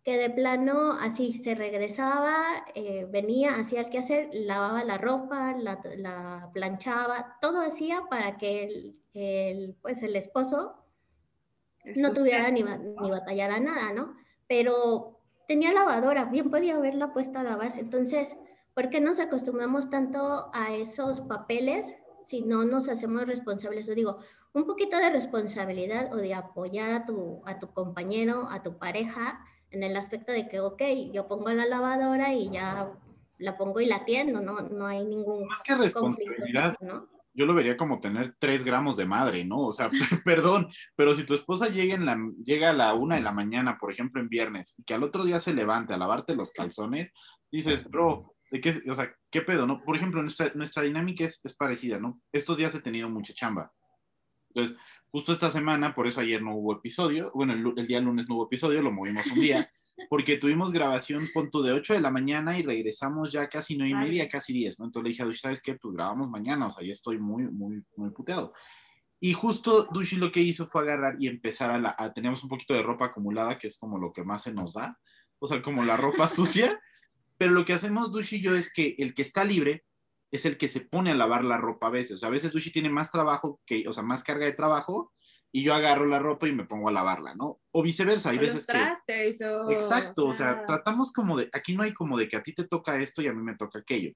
[0.07, 5.81] que de plano así se regresaba, eh, venía, hacía el quehacer, lavaba la ropa, la,
[5.97, 10.77] la planchaba, todo hacía para que el, el, pues el esposo
[11.97, 14.15] no tuviera ni, ni batallara nada, ¿no?
[14.47, 17.77] Pero tenía lavadora, bien podía haberla puesta a lavar.
[17.77, 18.39] Entonces,
[18.75, 23.89] ¿por qué nos acostumbramos tanto a esos papeles si no nos hacemos responsables?
[23.89, 24.19] Yo digo,
[24.53, 29.45] un poquito de responsabilidad o de apoyar a tu, a tu compañero, a tu pareja,
[29.77, 32.91] en el aspecto de que, ok, yo pongo la lavadora y ya
[33.39, 37.09] la pongo y la atiendo, no, no hay ningún Más que conflicto, responsabilidad, ¿no?
[37.37, 39.59] yo lo vería como tener tres gramos de madre, ¿no?
[39.59, 39.91] O sea,
[40.25, 43.77] perdón, pero si tu esposa llega, en la, llega a la una de la mañana,
[43.79, 47.13] por ejemplo, en viernes, y que al otro día se levante a lavarte los calzones,
[47.53, 49.83] dices, bro, ¿de qué, o sea, qué pedo, no?
[49.85, 52.21] Por ejemplo, nuestra, nuestra dinámica es, es parecida, ¿no?
[52.33, 53.71] Estos días he tenido mucha chamba.
[54.57, 54.79] Entonces,
[55.11, 58.47] justo esta semana, por eso ayer no hubo episodio, bueno, el, día lunes no hubo
[58.47, 59.71] episodio, lo movimos un día,
[60.09, 63.95] porque tuvimos grabación, punto de 8 de la mañana y regresamos ya casi 9 y
[63.95, 64.87] media, casi 10, ¿no?
[64.87, 65.75] Entonces le dije a Dushi, ¿sabes qué?
[65.75, 68.55] Pues grabamos mañana, o sea, ya estoy muy, muy, muy puteado.
[69.21, 72.73] Y justo Dushi lo que hizo fue agarrar y empezar a, la, teníamos un poquito
[72.73, 74.99] de ropa acumulada, que es como lo que más se nos da,
[75.39, 76.81] o sea, como la ropa sucia,
[77.37, 79.85] pero lo que hacemos Dushi y yo es que el que está libre
[80.37, 82.13] es el que se pone a lavar la ropa a veces.
[82.13, 85.13] O sea, a veces Dushi tiene más trabajo, que, o sea, más carga de trabajo,
[85.53, 87.61] y yo agarro la ropa y me pongo a lavarla, ¿no?
[87.73, 88.73] O viceversa, hay veces que...
[89.71, 90.67] Exacto, o sea...
[90.67, 93.29] tratamos como de, aquí no hay como de que a ti te toca esto y
[93.29, 94.13] a mí me toca aquello.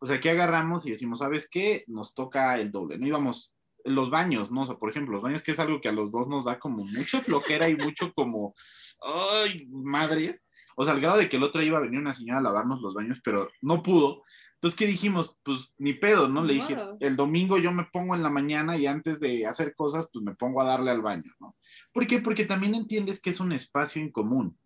[0.00, 1.84] O sea, aquí agarramos y decimos, ¿sabes qué?
[1.88, 3.06] Nos toca el doble, ¿no?
[3.06, 3.54] Íbamos
[3.84, 4.62] los baños, ¿no?
[4.62, 6.58] O sea, por ejemplo, los baños que es algo que a los dos nos da
[6.58, 8.54] como mucha flojera y mucho como,
[9.00, 10.44] ay, madres.
[10.80, 12.80] O sea, al grado de que el otro iba a venir una señora a lavarnos
[12.80, 14.22] los baños, pero no pudo.
[14.54, 15.36] Entonces, ¿qué dijimos?
[15.42, 16.44] Pues ni pedo, ¿no?
[16.44, 20.08] Le dije, el domingo yo me pongo en la mañana y antes de hacer cosas,
[20.12, 21.56] pues me pongo a darle al baño, ¿no?
[21.92, 22.20] ¿Por qué?
[22.20, 24.56] Porque también entiendes que es un espacio en común.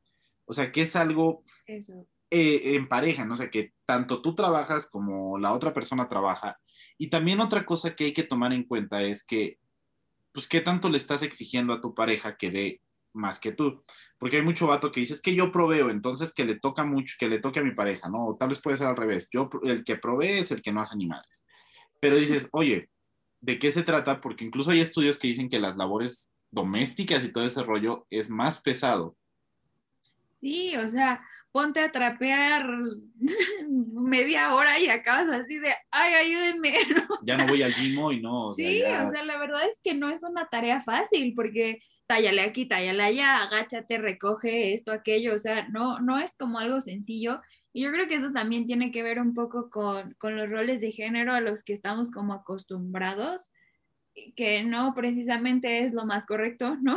[0.44, 2.07] O sea, que es algo Eso.
[2.29, 3.33] Eh, en pareja, ¿no?
[3.33, 6.59] O sea, que tanto tú trabajas como la otra persona trabaja
[6.98, 9.59] y también otra cosa que hay que tomar en cuenta es que,
[10.33, 12.82] pues, ¿qué tanto le estás exigiendo a tu pareja que dé
[13.12, 13.85] más que tú?
[14.18, 17.16] Porque hay mucho vato que dice, es que yo proveo, entonces que le toca mucho,
[17.18, 18.27] que le toque a mi pareja, ¿no?
[18.27, 20.81] O tal vez puede ser al revés, yo, el que provee es el que no
[20.81, 21.46] hace ni madres.
[22.01, 22.88] Pero dices, oye,
[23.40, 24.20] ¿de qué se trata?
[24.20, 28.29] Porque incluso hay estudios que dicen que las labores domésticas y todo ese rollo es
[28.29, 29.16] más pesado
[30.42, 32.68] Sí, o sea, ponte a trapear
[33.70, 36.75] media hora y acabas así de, ay, ayúdenme.
[37.22, 38.53] Ya no voy al gym y no.
[38.53, 41.81] sí, o sea, la verdad es que no es una tarea fácil porque
[42.12, 46.83] tállale aquí, tállale allá, agáchate, recoge esto, aquello, o sea, no, no es como algo
[46.83, 47.40] sencillo.
[47.72, 50.83] Y yo creo que eso también tiene que ver un poco con, con los roles
[50.83, 53.55] de género a los que estamos como acostumbrados,
[54.37, 56.96] que no precisamente es lo más correcto, ¿no?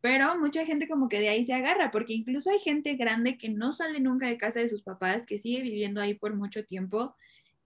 [0.00, 3.50] pero mucha gente como que de ahí se agarra, porque incluso hay gente grande que
[3.50, 7.14] no sale nunca de casa de sus papás, que sigue viviendo ahí por mucho tiempo,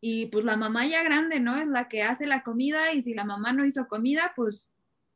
[0.00, 1.56] y pues la mamá ya grande, ¿no?
[1.56, 4.66] Es la que hace la comida, y si la mamá no hizo comida, pues,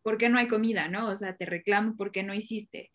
[0.03, 1.09] ¿por qué no hay comida, no?
[1.09, 2.91] O sea, te reclamo porque no hiciste.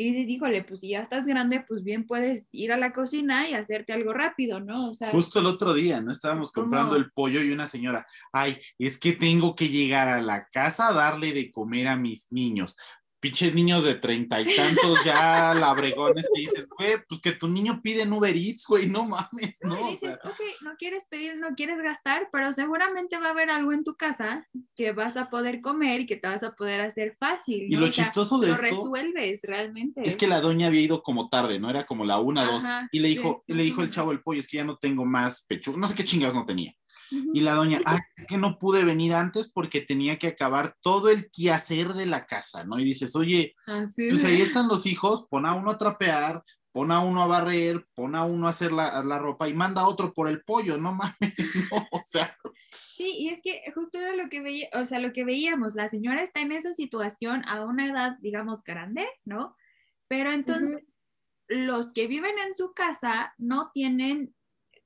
[0.00, 3.48] Y dices, híjole, pues si ya estás grande, pues bien puedes ir a la cocina
[3.48, 4.90] y hacerte algo rápido, ¿no?
[4.90, 6.12] O sea, Justo el otro día, ¿no?
[6.12, 10.46] Estábamos comprando el pollo y una señora, ay, es que tengo que llegar a la
[10.46, 12.76] casa a darle de comer a mis niños
[13.20, 17.80] pinches niños de treinta y tantos ya labregones que dices, güey, pues que tu niño
[17.82, 19.88] pide en Uber Eats, güey, no mames, ¿no?
[19.88, 23.72] o sea, ok, no quieres pedir, no quieres gastar, pero seguramente va a haber algo
[23.72, 27.16] en tu casa que vas a poder comer y que te vas a poder hacer
[27.18, 27.72] fácil.
[27.72, 28.66] Y lo chistoso de lo esto.
[28.66, 30.02] resuelves realmente.
[30.04, 31.70] Es que la doña había ido como tarde, ¿no?
[31.70, 32.64] Era como la una, dos.
[32.92, 35.44] Y le dijo, le dijo el chavo el pollo, es que ya no tengo más
[35.46, 35.76] pecho.
[35.76, 36.74] No sé qué chingas no tenía.
[37.10, 41.08] Y la doña, ah, es que no pude venir antes porque tenía que acabar todo
[41.08, 42.78] el quehacer de la casa, ¿no?
[42.78, 43.54] Y dices, oye,
[43.96, 46.42] pues ahí están los hijos, pon a uno a trapear,
[46.72, 49.82] pon a uno a barrer, pon a uno a hacer la, la ropa y manda
[49.82, 51.16] a otro por el pollo, no mames,
[51.72, 52.36] no, o sea.
[52.72, 55.88] Sí, y es que justo era lo que veía, o sea, lo que veíamos, la
[55.88, 59.56] señora está en esa situación a una edad, digamos, grande, ¿no?
[60.08, 60.84] Pero entonces,
[61.48, 64.34] los que viven en su casa no tienen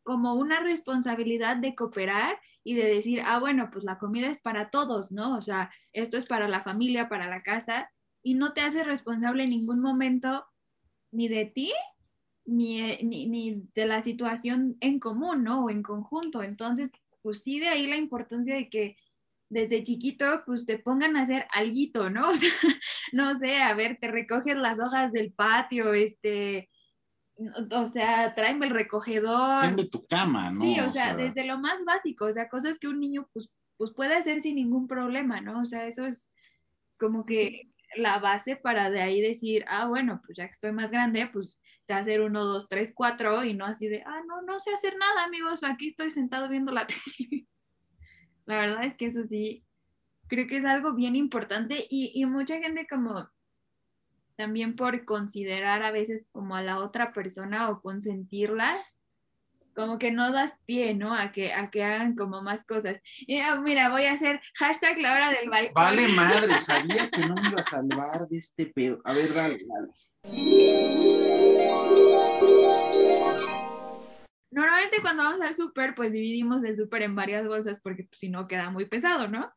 [0.02, 4.70] como una responsabilidad de cooperar y de decir, ah, bueno, pues la comida es para
[4.70, 5.36] todos, ¿no?
[5.36, 7.90] O sea, esto es para la familia, para la casa,
[8.22, 10.46] y no te hace responsable en ningún momento
[11.10, 11.72] ni de ti,
[12.44, 15.64] ni, ni, de la situación en común, ¿no?
[15.64, 16.42] O en conjunto.
[16.42, 18.96] Entonces, pues sí, de ahí la importancia de que
[19.48, 22.28] desde chiquito, pues te pongan a hacer alguito, ¿no?
[22.30, 22.50] O sea,
[23.12, 26.70] no sé, a ver, te recoges las hojas del patio, este,
[27.70, 29.74] o sea, tráeme el recogedor.
[29.76, 30.60] de tu cama, ¿no?
[30.60, 33.92] Sí, o, sea, desde lo más básico, o sea, cosas que un niño pues, pues
[33.92, 35.60] puede hacer sin ningún problema, ¿no?
[35.60, 36.30] O sea, eso es
[36.98, 40.90] como que la base para de ahí decir, ah, bueno, pues ya que estoy más
[40.90, 44.60] grande, pues sé hacer uno, dos, tres, cuatro y no así de, ah, no, no
[44.60, 46.86] sé hacer nada, amigos, aquí estoy sentado viendo la
[47.18, 47.46] tele.
[48.46, 49.64] la verdad es que eso sí,
[50.28, 53.28] creo que es algo bien importante y, y mucha gente como
[54.36, 58.76] también por considerar a veces como a la otra persona o consentirla,
[59.74, 61.14] como que no das pie, ¿no?
[61.14, 63.00] A que, a que hagan como más cosas.
[63.20, 65.74] Y, ah, mira, voy a hacer hashtag la hora del balcón.
[65.74, 69.00] Vale madre, sabía que no me iba a salvar de este pedo.
[69.04, 69.88] A ver, dale, dale.
[74.50, 78.28] Normalmente cuando vamos al súper, pues dividimos el súper en varias bolsas porque pues, si
[78.28, 79.50] no queda muy pesado, ¿no?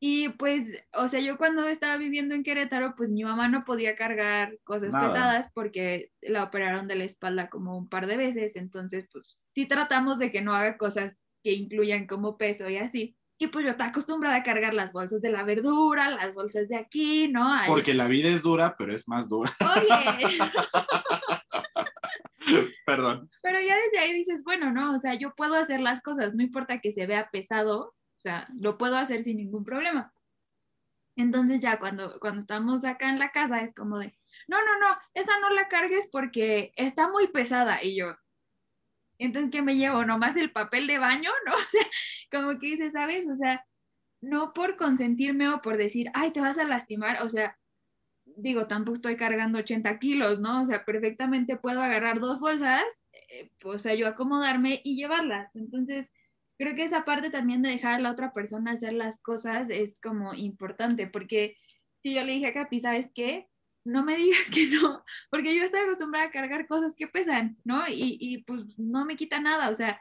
[0.00, 3.96] Y pues, o sea, yo cuando estaba viviendo en Querétaro, pues mi mamá no podía
[3.96, 9.08] cargar cosas pesadas porque la operaron de la espalda como un par de veces, entonces
[9.12, 13.16] pues sí tratamos de que no haga cosas que incluyan como peso y así.
[13.40, 16.76] Y pues yo estaba acostumbrada a cargar las bolsas de la verdura, las bolsas de
[16.76, 17.48] aquí, ¿no?
[17.66, 19.52] Porque la vida es dura, pero es más dura.
[19.60, 20.38] Oye.
[22.86, 23.28] Perdón.
[23.42, 26.42] Pero ya desde ahí dices, bueno, no, o sea, yo puedo hacer las cosas, no
[26.42, 30.12] importa que se vea pesado, o sea, lo puedo hacer sin ningún problema.
[31.16, 34.96] Entonces ya cuando, cuando estamos acá en la casa es como de, no, no, no,
[35.14, 37.82] esa no la cargues porque está muy pesada.
[37.82, 38.16] Y yo,
[39.18, 40.04] entonces, ¿qué me llevo?
[40.04, 41.30] ¿Nomás el papel de baño?
[41.46, 41.54] ¿No?
[41.54, 41.86] O sea,
[42.30, 43.26] como que dices, ¿sabes?
[43.28, 43.64] O sea,
[44.20, 47.56] no por consentirme o por decir, ay, te vas a lastimar, o sea,
[48.24, 50.62] digo, tampoco estoy cargando 80 kilos, ¿no?
[50.62, 52.84] O sea, perfectamente puedo agarrar dos bolsas,
[53.30, 55.54] eh, pues, o sea, yo acomodarme y llevarlas.
[55.56, 56.10] Entonces,
[56.58, 60.00] creo que esa parte también de dejar a la otra persona hacer las cosas es
[60.00, 61.56] como importante, porque
[62.02, 63.48] si yo le dije a Capi, ¿sabes qué?
[63.88, 67.88] no me digas que no, porque yo estoy acostumbrada a cargar cosas que pesan, ¿no?
[67.88, 70.00] Y, y, pues no me quita nada, o sea,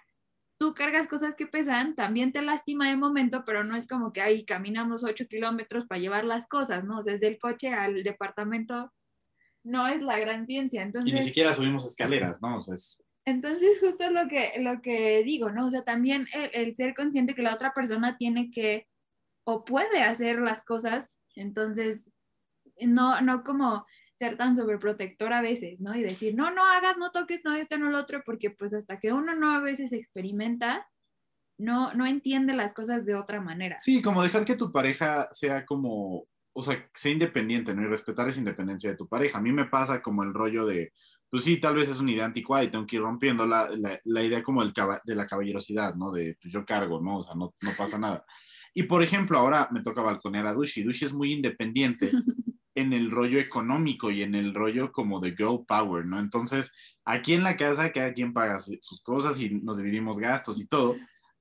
[0.59, 4.21] tú cargas cosas que pesan, también te lastima de momento, pero no es como que
[4.21, 6.99] ahí caminamos ocho kilómetros para llevar las cosas, ¿no?
[6.99, 8.91] O sea, desde el coche al departamento
[9.63, 10.81] no es la gran ciencia.
[10.81, 12.57] Entonces, y ni siquiera subimos escaleras, ¿no?
[12.57, 13.03] O sea, es...
[13.27, 15.65] Entonces, justo es lo que, lo que digo, ¿no?
[15.65, 18.87] O sea, también el, el ser consciente que la otra persona tiene que
[19.43, 22.13] o puede hacer las cosas, entonces
[22.79, 23.85] no, no como
[24.17, 25.93] ser tan sobreprotector a veces, ¿no?
[25.93, 28.97] Y decir, no, no hagas, no toques, no esto, no lo otro, porque pues hasta
[28.97, 30.87] que uno no a veces experimenta,
[31.59, 33.77] no, no entiende las cosas de otra manera.
[33.79, 37.81] Sí, como dejar que tu pareja sea como, o sea, sea independiente, ¿no?
[37.81, 39.37] Y respetar esa independencia de tu pareja.
[39.37, 40.93] A mí me pasa como el rollo de,
[41.29, 43.69] pues sí, tal vez es una idea anticuada y tengo que ir rompiendo la,
[44.03, 46.11] la, idea como el, de la caballerosidad, ¿no?
[46.11, 47.17] De pues yo cargo, ¿no?
[47.17, 48.25] O sea, no, no pasa nada.
[48.73, 50.83] Y por ejemplo, ahora me toca balconear a Dushi.
[50.83, 52.11] Dushi es muy independiente
[52.75, 56.19] en el rollo económico y en el rollo como de girl power, ¿no?
[56.19, 60.67] Entonces, aquí en la casa cada quien paga sus cosas y nos dividimos gastos y
[60.67, 60.95] todo,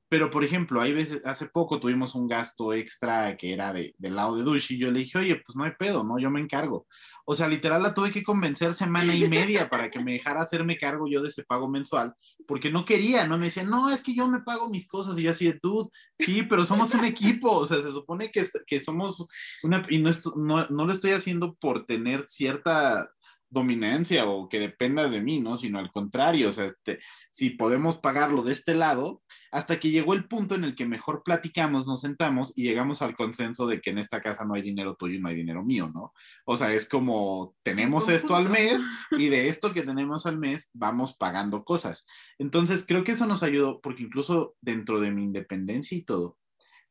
[0.09, 4.15] pero, por ejemplo, hay veces, hace poco tuvimos un gasto extra que era de, del
[4.15, 6.19] lado de Dushi y yo le dije, oye, pues no hay pedo, ¿no?
[6.19, 6.87] Yo me encargo.
[7.25, 10.77] O sea, literal la tuve que convencer semana y media para que me dejara hacerme
[10.77, 12.15] cargo yo de ese pago mensual,
[12.47, 13.37] porque no quería, ¿no?
[13.37, 16.45] Me decía, no, es que yo me pago mis cosas y yo así tú, sí,
[16.45, 19.27] pero somos un equipo, o sea, se supone que, que somos
[19.65, 23.09] una, y no, no, no lo estoy haciendo por tener cierta
[23.49, 25.57] dominancia o que dependas de mí, ¿no?
[25.57, 26.99] Sino al contrario, o sea, este,
[27.31, 31.23] si podemos pagarlo de este lado, hasta que llegó el punto en el que mejor
[31.25, 34.97] platicamos, nos sentamos y llegamos al consenso de que en esta casa no hay dinero
[34.97, 36.13] tuyo y no hay dinero mío, ¿no?
[36.45, 38.81] O sea, es como tenemos esto al mes
[39.13, 42.07] y de esto que tenemos al mes vamos pagando cosas.
[42.39, 46.39] Entonces, creo que eso nos ayudó porque incluso dentro de mi independencia y todo,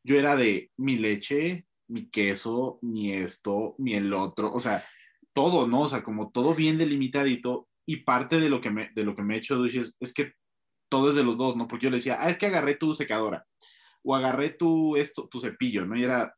[0.03, 4.83] yo era de mi leche, mi queso, mi esto, mi el otro, o sea,
[5.35, 5.81] todo, ¿no?
[5.81, 9.21] O sea, como todo bien delimitadito y parte de lo que me, de lo que
[9.21, 10.33] me he hecho Dushi es, es que
[10.89, 11.67] todo es de los dos, ¿no?
[11.67, 13.45] Porque yo le decía, ah, es que agarré tu secadora
[14.03, 15.95] o agarré tu, esto, tu cepillo, ¿no?
[15.95, 16.33] Y era,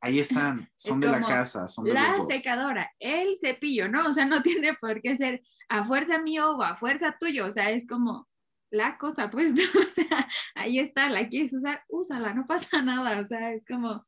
[0.00, 2.26] ahí están, son de la casa, son de la los dos.
[2.28, 4.08] secadora, el cepillo, ¿no?
[4.08, 7.50] O sea, no tiene por qué ser a fuerza mío o a fuerza tuyo, o
[7.50, 8.28] sea, es como
[8.70, 9.52] la cosa, pues,
[9.88, 14.04] o sea, ahí está, la quieres usar, úsala, no pasa nada, o sea, es como,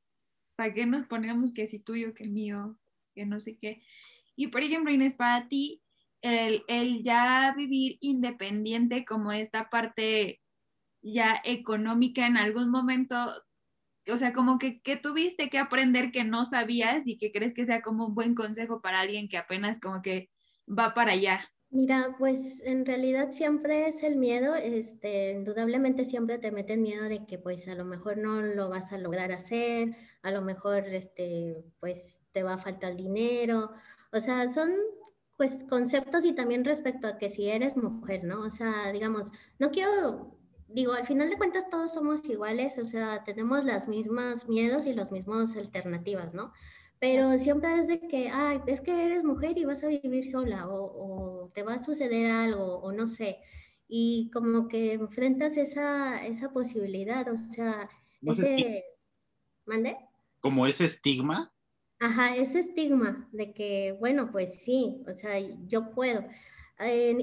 [0.56, 2.76] ¿para qué nos ponemos que si tuyo, que mío,
[3.14, 3.82] que no sé qué?
[4.36, 5.82] Y por ejemplo, Inés, para ti,
[6.20, 10.40] el, el ya vivir independiente como esta parte
[11.02, 13.16] ya económica en algún momento,
[14.08, 17.66] o sea, como que, que, tuviste que aprender que no sabías y que crees que
[17.66, 20.30] sea como un buen consejo para alguien que apenas como que
[20.66, 21.40] va para allá.
[21.70, 27.26] Mira, pues en realidad siempre es el miedo, este, indudablemente siempre te meten miedo de
[27.26, 31.56] que pues a lo mejor no lo vas a lograr hacer, a lo mejor este,
[31.80, 33.72] pues te va a faltar dinero
[34.12, 34.70] o sea, son
[35.36, 38.40] pues conceptos y también respecto a que si eres mujer, ¿no?
[38.40, 40.38] O sea, digamos, no quiero,
[40.68, 44.94] digo, al final de cuentas todos somos iguales, o sea, tenemos las mismas miedos y
[44.94, 46.52] las mismas alternativas, ¿no?
[46.98, 50.66] Pero siempre es de que, ay, es que eres mujer y vas a vivir sola
[50.68, 53.38] o, te va a suceder algo o no sé.
[53.88, 57.88] Y como que enfrentas esa, esa posibilidad, o sea,
[58.22, 58.84] ese...
[59.66, 59.96] ¿Mande?
[60.40, 61.52] Como ese estigma
[61.98, 66.24] Ajá, ese estigma de que, bueno, pues sí, o sea, yo puedo.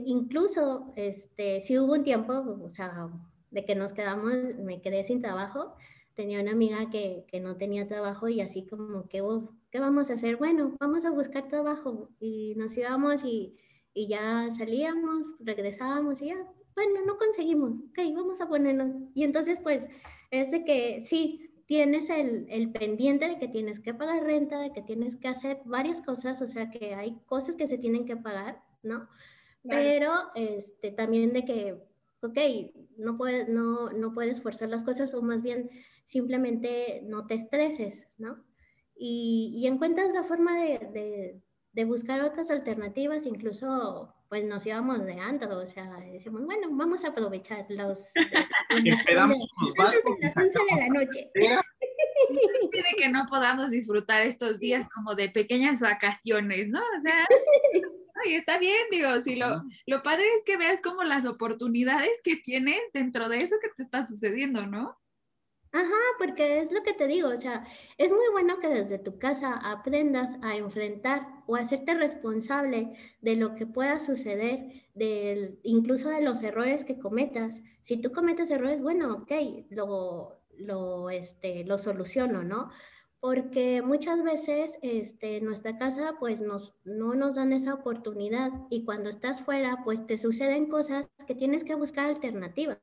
[0.05, 3.09] incluso, este, si hubo un tiempo, o sea,
[3.51, 5.75] de que nos quedamos, me quedé sin trabajo.
[6.15, 9.21] Tenía una amiga que, que no tenía trabajo y así como que,
[9.71, 10.37] ¿qué vamos a hacer?
[10.37, 12.09] Bueno, vamos a buscar trabajo.
[12.19, 13.55] Y nos íbamos y,
[13.93, 16.35] y ya salíamos, regresábamos y ya,
[16.75, 18.93] bueno, no conseguimos, ok, vamos a ponernos.
[19.13, 19.87] Y entonces, pues,
[20.31, 24.71] es de que sí, tienes el, el, pendiente de que tienes que pagar renta, de
[24.71, 28.15] que tienes que hacer varias cosas, o sea que hay cosas que se tienen que
[28.15, 29.09] pagar, ¿no?
[29.67, 31.81] Pero este, también de que
[32.21, 32.37] ok,
[32.97, 35.71] no puedes, no, no puedes forzar las cosas o más bien
[36.05, 38.43] simplemente no te estreses, ¿no?
[38.95, 41.41] Y, y encuentras la forma de, de,
[41.73, 47.05] de, buscar otras alternativas, incluso pues nos íbamos de antro, o sea, decíamos, bueno, vamos
[47.05, 48.11] a aprovechar los...
[48.85, 51.31] Esperamos de las 11 de la noche.
[52.71, 56.79] Pide que no podamos disfrutar estos días como de pequeñas vacaciones, ¿no?
[56.79, 57.27] O sea,
[58.25, 62.35] y está bien, digo, si lo, lo padre es que veas como las oportunidades que
[62.37, 64.97] tienes dentro de eso que te está sucediendo, ¿no?
[65.75, 67.65] Ajá, porque es lo que te digo, o sea,
[67.97, 73.55] es muy bueno que desde tu casa aprendas a enfrentar o hacerte responsable de lo
[73.55, 77.61] que pueda suceder, del, incluso de los errores que cometas.
[77.81, 79.31] Si tú cometes errores, bueno, ok,
[79.71, 82.69] lo, lo, este, lo soluciono, ¿no?
[83.19, 88.85] Porque muchas veces este, en nuestra casa pues nos, no nos dan esa oportunidad y
[88.85, 92.77] cuando estás fuera pues te suceden cosas que tienes que buscar alternativas.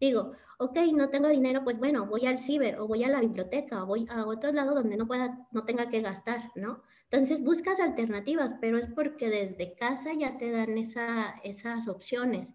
[0.00, 3.82] Digo, ok, no tengo dinero, pues bueno, voy al ciber o voy a la biblioteca
[3.82, 6.82] o voy a otro lado donde no pueda, no tenga que gastar, ¿no?
[7.10, 12.52] Entonces buscas alternativas, pero es porque desde casa ya te dan esa, esas opciones.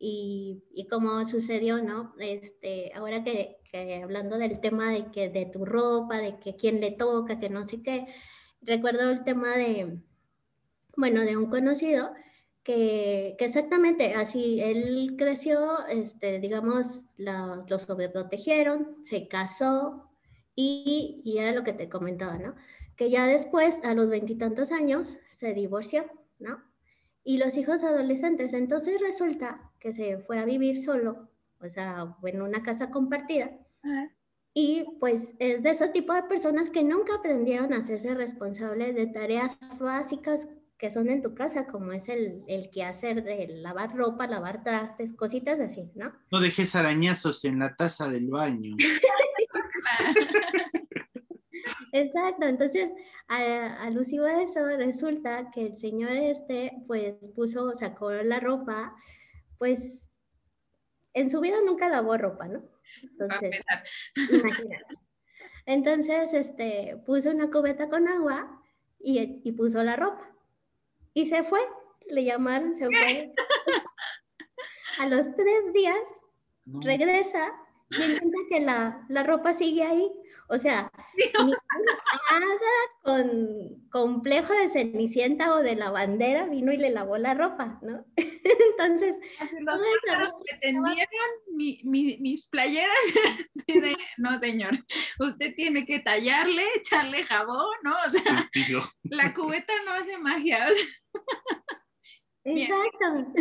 [0.00, 2.14] Y, y, como sucedió, ¿no?
[2.20, 6.80] Este, ahora que, que, hablando del tema de que de tu ropa, de que quién
[6.80, 8.06] le toca, que no sé qué,
[8.62, 9.98] recuerdo el tema de,
[10.96, 12.12] bueno, de un conocido
[12.68, 20.10] que, que exactamente así, él creció, este, digamos, la, lo sobreprotegieron, se casó
[20.54, 22.54] y, y era lo que te comentaba, ¿no?
[22.94, 26.04] Que ya después, a los veintitantos años, se divorció,
[26.38, 26.62] ¿no?
[27.24, 28.54] y los hijos adolescentes.
[28.54, 31.28] Entonces resulta que se fue a vivir solo,
[31.60, 33.50] o sea, en una casa compartida.
[34.54, 39.06] Y pues es de ese tipo de personas que nunca aprendieron a hacerse responsables de
[39.06, 40.48] tareas básicas
[40.78, 45.12] que son en tu casa, como es el, el quehacer de lavar ropa, lavar trastes,
[45.12, 46.12] cositas así, ¿no?
[46.30, 48.76] No dejes arañazos en la taza del baño.
[51.92, 52.88] Exacto, entonces
[53.28, 58.94] alusivo a eso resulta que el señor este pues puso, sacó la ropa,
[59.58, 60.08] pues
[61.12, 62.62] en su vida nunca lavó ropa, ¿no?
[63.02, 63.60] Entonces,
[64.16, 64.84] imagínate.
[65.66, 68.62] Entonces, este, puso una cubeta con agua
[68.98, 70.37] y, y puso la ropa.
[71.18, 71.58] Y se fue,
[72.10, 73.32] le llamaron, se fue.
[75.00, 75.98] A los tres días
[76.64, 77.52] regresa
[77.90, 80.08] y encuentra que la, la ropa sigue ahí.
[80.48, 80.90] O sea,
[82.30, 88.06] nada con complejo de cenicienta o de lavandera vino y le lavó la ropa, ¿no?
[88.16, 89.16] Entonces,
[89.60, 89.82] los
[90.46, 92.96] que tendieron mi, mi, mis playeras,
[94.18, 94.78] no señor,
[95.18, 97.94] usted tiene que tallarle, echarle jabón, ¿no?
[98.06, 98.48] O sea,
[99.02, 100.66] la cubeta no hace magia.
[102.44, 103.32] Exacto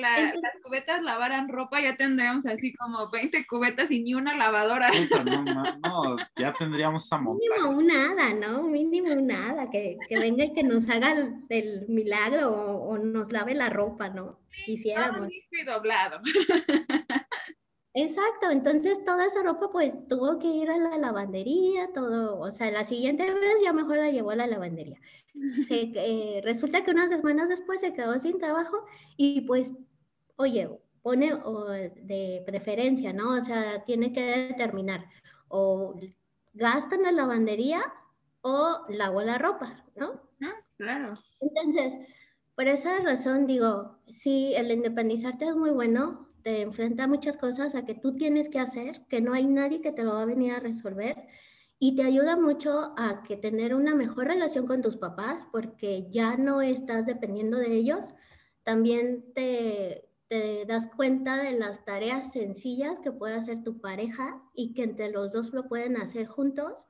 [0.00, 4.90] las cubetas lavaran ropa, ya tendríamos así como 20 cubetas y ni una lavadora.
[5.84, 8.62] no, ya tendríamos a Mínimo una hada, ¿no?
[8.64, 11.14] Mínimo una hada, que, que venga y que nos haga
[11.48, 14.40] el, milagro o, nos lave la ropa, ¿no?
[14.64, 15.28] Quisiéramos.
[15.32, 16.20] Y doblado.
[17.98, 22.70] Exacto, entonces toda esa ropa pues tuvo que ir a la lavandería, todo, o sea,
[22.70, 25.00] la siguiente vez ya mejor la llevó a la lavandería.
[25.62, 28.84] Se, eh, resulta que unas semanas después se quedó sin trabajo
[29.16, 29.74] y pues,
[30.36, 30.68] oye,
[31.00, 31.32] pone
[32.02, 33.30] de preferencia, ¿no?
[33.38, 35.06] O sea, tiene que determinar
[35.48, 35.98] o
[36.52, 37.82] gasta en la lavandería
[38.42, 40.20] o lavo la ropa, ¿no?
[40.76, 41.14] Claro.
[41.40, 41.96] Entonces,
[42.54, 47.74] por esa razón digo, sí, el independizarte es muy bueno, te enfrenta a muchas cosas
[47.74, 50.26] a que tú tienes que hacer, que no hay nadie que te lo va a
[50.26, 51.26] venir a resolver
[51.80, 56.36] y te ayuda mucho a que tener una mejor relación con tus papás porque ya
[56.36, 58.14] no estás dependiendo de ellos.
[58.62, 64.72] También te, te das cuenta de las tareas sencillas que puede hacer tu pareja y
[64.72, 66.86] que entre los dos lo pueden hacer juntos.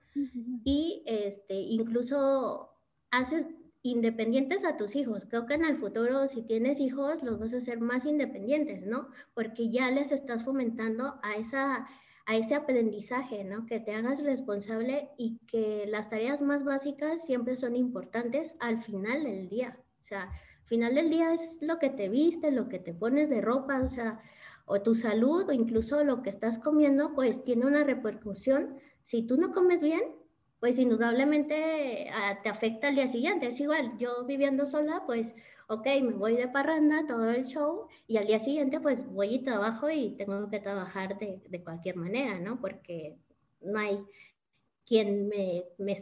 [0.64, 2.72] Y este, incluso
[3.11, 3.46] haces
[3.91, 5.26] independientes a tus hijos.
[5.28, 9.09] Creo que en el futuro, si tienes hijos, los vas a hacer más independientes, ¿no?
[9.34, 11.87] Porque ya les estás fomentando a, esa,
[12.26, 13.66] a ese aprendizaje, ¿no?
[13.66, 19.24] Que te hagas responsable y que las tareas más básicas siempre son importantes al final
[19.24, 19.78] del día.
[19.99, 20.30] O sea,
[20.66, 23.89] final del día es lo que te viste, lo que te pones de ropa, o
[23.89, 24.20] sea,
[24.64, 28.76] o tu salud o incluso lo que estás comiendo, pues tiene una repercusión.
[29.03, 30.03] Si tú no comes bien,
[30.61, 33.48] pues indudablemente ah, te afecta al día siguiente.
[33.48, 35.34] Es igual, yo viviendo sola, pues,
[35.68, 39.42] ok, me voy de parranda, todo el show, y al día siguiente, pues, voy y
[39.42, 42.61] trabajo y tengo que trabajar de, de cualquier manera, ¿no?
[42.61, 43.16] Porque
[43.61, 44.04] no hay
[44.86, 45.94] quien me, me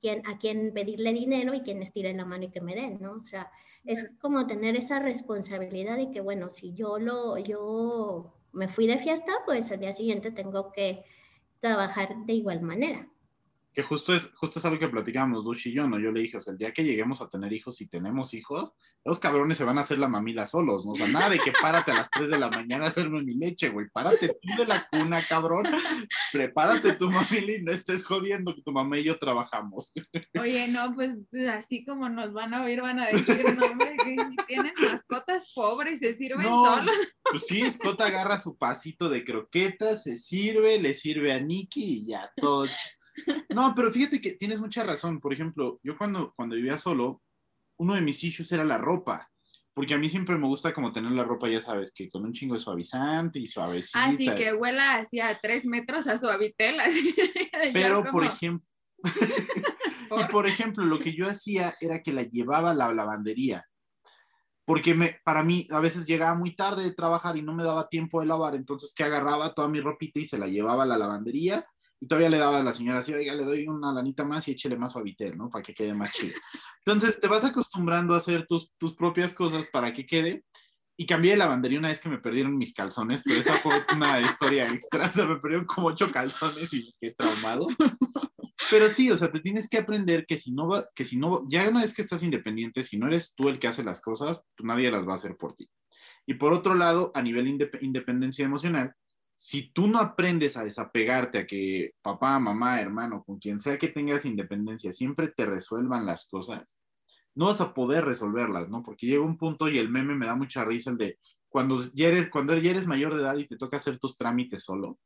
[0.00, 3.12] quién, a quién pedirle dinero y quién estiren la mano y que me den, ¿no?
[3.12, 3.50] O sea,
[3.84, 8.98] es como tener esa responsabilidad de que, bueno, si yo lo, yo me fui de
[8.98, 11.04] fiesta, pues al día siguiente tengo que
[11.60, 13.08] trabajar de igual manera
[13.74, 15.98] que justo es, justo es algo que platicábamos Dush y yo, ¿no?
[15.98, 18.72] Yo le dije, o sea, el día que lleguemos a tener hijos, si tenemos hijos,
[19.04, 20.92] los cabrones se van a hacer la mamila solos, ¿no?
[20.92, 23.34] O sea, nada de que párate a las 3 de la mañana a hacerme mi
[23.34, 23.86] leche, güey.
[23.92, 25.66] Párate tú de la cuna, cabrón.
[26.32, 29.92] Prepárate tu mamila y no estés jodiendo que tu mamá y yo trabajamos.
[30.40, 31.16] Oye, no, pues
[31.50, 33.96] así como nos van a oír, van a decir, no, hombre,
[34.46, 36.96] tienen mascotas pobres, se sirven solos.
[37.30, 42.06] Pues sí, Scott agarra su pasito de croquetas, se sirve, le sirve a Nicky y
[42.06, 42.66] ya, todo
[43.50, 45.20] no, pero fíjate que tienes mucha razón.
[45.20, 47.22] Por ejemplo, yo cuando, cuando vivía solo,
[47.76, 49.30] uno de mis issues era la ropa.
[49.72, 52.32] Porque a mí siempre me gusta como tener la ropa, ya sabes, que con un
[52.32, 54.04] chingo de suavizante y suavecita.
[54.04, 56.76] Así que huela hacia tres metros a suavitel.
[57.72, 58.68] Pero, por ejemplo,
[60.20, 63.66] y por ejemplo, lo que yo hacía era que la llevaba a la lavandería.
[64.64, 67.88] Porque me, para mí a veces llegaba muy tarde de trabajar y no me daba
[67.88, 70.96] tiempo de lavar, entonces que agarraba toda mi ropita y se la llevaba a la
[70.96, 71.66] lavandería
[72.00, 74.52] y todavía le daba a la señora así, oiga, le doy una lanita más y
[74.52, 75.48] échele más suavitel, ¿no?
[75.48, 76.34] Para que quede más chido.
[76.84, 80.44] Entonces te vas acostumbrando a hacer tus, tus propias cosas para que quede.
[80.96, 84.20] Y cambié de lavandería una vez que me perdieron mis calzones, pero esa fue una
[84.20, 85.06] historia extra.
[85.06, 87.66] O sea, me perdieron como ocho calzones y qué traumado.
[88.70, 91.44] Pero sí, o sea, te tienes que aprender que si no va, que si no,
[91.48, 94.40] ya una vez que estás independiente, si no eres tú el que hace las cosas,
[94.56, 95.68] pues nadie las va a hacer por ti.
[96.26, 98.94] Y por otro lado, a nivel de independencia emocional,
[99.36, 103.88] si tú no aprendes a desapegarte a que papá, mamá, hermano, con quien sea que
[103.88, 106.76] tengas independencia, siempre te resuelvan las cosas,
[107.34, 108.82] no vas a poder resolverlas, ¿no?
[108.82, 111.18] Porque llega un punto y el meme me da mucha risa el de
[111.48, 114.64] cuando ya eres, cuando ya eres mayor de edad y te toca hacer tus trámites
[114.64, 114.98] solo.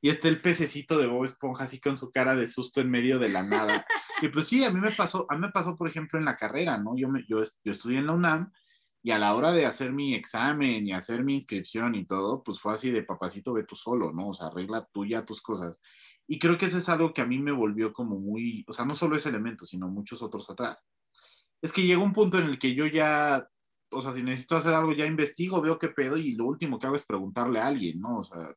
[0.00, 3.18] Y está el pececito de Bob Esponja así con su cara de susto en medio
[3.18, 3.86] de la nada.
[4.20, 6.34] Y pues sí, a mí me pasó, a mí me pasó, por ejemplo, en la
[6.34, 6.96] carrera, ¿no?
[6.96, 8.50] Yo, me, yo, yo estudié en la UNAM
[9.02, 12.58] y a la hora de hacer mi examen y hacer mi inscripción y todo, pues
[12.60, 14.28] fue así de papacito, ve tú solo, ¿no?
[14.28, 15.80] O sea, arregla tú ya tus cosas.
[16.26, 18.84] Y creo que eso es algo que a mí me volvió como muy, o sea,
[18.84, 20.84] no solo ese elemento, sino muchos otros atrás.
[21.62, 23.48] Es que llegó un punto en el que yo ya,
[23.90, 26.86] o sea, si necesito hacer algo, ya investigo, veo qué pedo y lo último que
[26.86, 28.18] hago es preguntarle a alguien, ¿no?
[28.18, 28.48] O sea...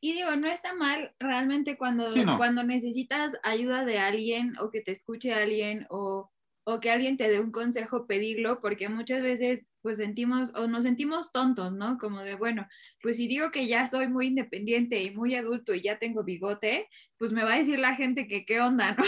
[0.00, 2.06] Y digo, no está mal realmente cuando,
[2.36, 6.30] cuando necesitas ayuda de alguien o que te escuche alguien o
[6.68, 10.82] o que alguien te dé un consejo, pedirlo, porque muchas veces pues sentimos o nos
[10.82, 11.96] sentimos tontos, ¿no?
[11.96, 12.66] Como de, bueno,
[13.00, 16.88] pues si digo que ya soy muy independiente y muy adulto y ya tengo bigote,
[17.18, 19.04] pues me va a decir la gente que qué onda, ¿no?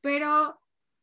[0.00, 0.58] Pero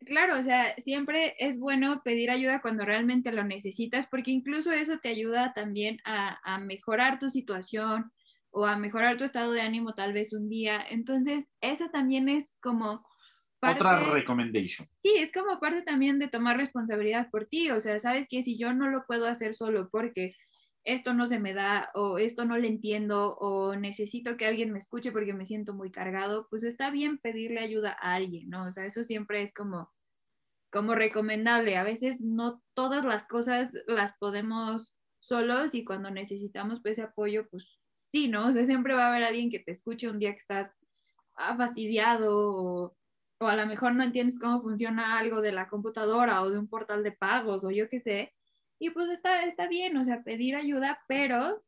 [0.06, 5.00] claro, o sea, siempre es bueno pedir ayuda cuando realmente lo necesitas, porque incluso eso
[5.00, 8.12] te ayuda también a, a mejorar tu situación
[8.52, 10.84] o a mejorar tu estado de ánimo tal vez un día.
[10.90, 13.06] Entonces, esa también es como
[13.72, 14.88] otra recommendation.
[14.96, 17.72] Sí, es como parte también de tomar responsabilidad por ti.
[17.72, 20.36] O sea, sabes que si yo no lo puedo hacer solo porque
[20.84, 24.80] esto no se me da o esto no le entiendo o necesito que alguien me
[24.80, 28.66] escuche porque me siento muy cargado, pues está bien pedirle ayuda a alguien, ¿no?
[28.66, 29.92] O sea, eso siempre es como,
[30.72, 31.78] como recomendable.
[31.78, 37.48] A veces no todas las cosas las podemos solos y cuando necesitamos pues, ese apoyo,
[37.50, 38.48] pues sí, ¿no?
[38.48, 40.72] O sea, siempre va a haber alguien que te escuche un día que estás
[41.36, 42.96] ah, fastidiado o
[43.40, 46.68] o a lo mejor no entiendes cómo funciona algo de la computadora o de un
[46.68, 48.34] portal de pagos o yo qué sé.
[48.80, 51.64] Y pues está, está bien, o sea, pedir ayuda, pero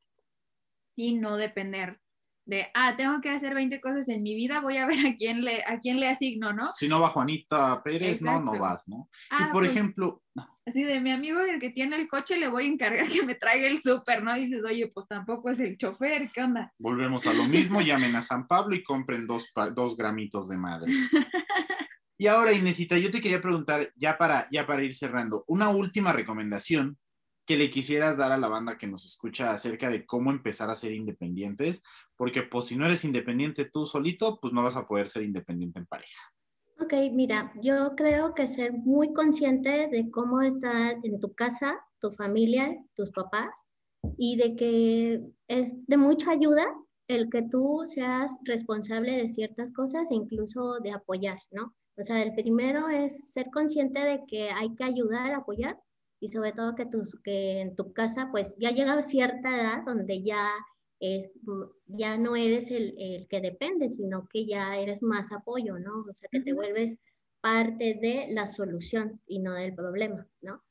[0.92, 2.00] sí no depender
[2.46, 5.44] de, ah, tengo que hacer 20 cosas en mi vida, voy a ver a quién
[5.44, 6.72] le, a quién le asigno, ¿no?
[6.72, 9.10] Si no va Juanita Pérez, no, no vas, ¿no?
[9.12, 10.22] y ah, por pues, ejemplo...
[10.68, 13.36] Así de mi amigo, el que tiene el coche, le voy a encargar que me
[13.36, 14.34] traiga el súper, ¿no?
[14.36, 16.74] dices, oye, pues tampoco es el chofer, ¿qué onda?
[16.80, 20.92] Volvemos a lo mismo, llamen a San Pablo y compren dos, dos gramitos de madre.
[22.18, 26.12] y ahora, Inesita, yo te quería preguntar, ya para, ya para ir cerrando, una última
[26.14, 26.98] recomendación
[27.46, 30.76] que le quisieras dar a la banda que nos escucha acerca de cómo empezar a
[30.76, 31.84] ser independientes,
[32.16, 35.80] porque pues si no eres independiente tú solito, pues no vas a poder ser independiente
[35.80, 36.22] en pareja.
[36.80, 42.12] Ok, mira, yo creo que ser muy consciente de cómo está en tu casa, tu
[42.12, 43.50] familia, tus papás,
[44.18, 46.66] y de que es de mucha ayuda
[47.08, 51.76] el que tú seas responsable de ciertas cosas e incluso de apoyar, ¿no?
[51.98, 55.80] O sea, el primero es ser consciente de que hay que ayudar, apoyar,
[56.26, 59.84] y sobre todo que, tus, que en tu casa pues ya llega a cierta edad
[59.86, 60.50] donde ya,
[61.00, 61.34] es,
[61.86, 66.06] ya no eres el, el, que depende, sino que ya eres más apoyo, ¿no?
[66.10, 66.98] O sea, que te vuelves
[67.42, 70.64] parte de la solución y no del problema, ¿no?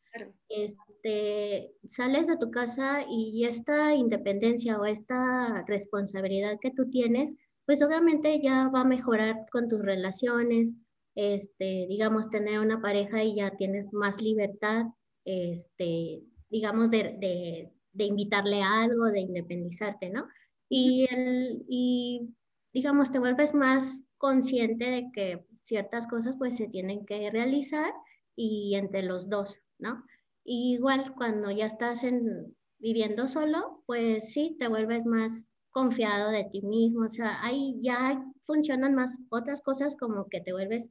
[0.49, 7.35] Este, sales de tu casa y esta independencia o esta responsabilidad que tú tienes,
[7.67, 10.75] pues obviamente ya va a mejorar con tus relaciones,
[11.15, 14.87] este, digamos, tener una pareja y ya tienes más libertad,
[15.25, 20.27] este, digamos, de, de, invitarle a algo, de independizarte, ¿no?
[20.69, 22.35] Y, el, y,
[22.73, 27.93] digamos, te vuelves más consciente de que ciertas cosas pues se tienen que realizar
[28.37, 30.05] y entre los dos, ¿no?
[30.45, 36.63] igual cuando ya estás en, viviendo solo, pues sí, te vuelves más confiado de ti
[36.63, 40.89] mismo, o sea, ahí ya funcionan más otras cosas como que te vuelves,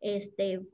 [0.00, 0.66] este,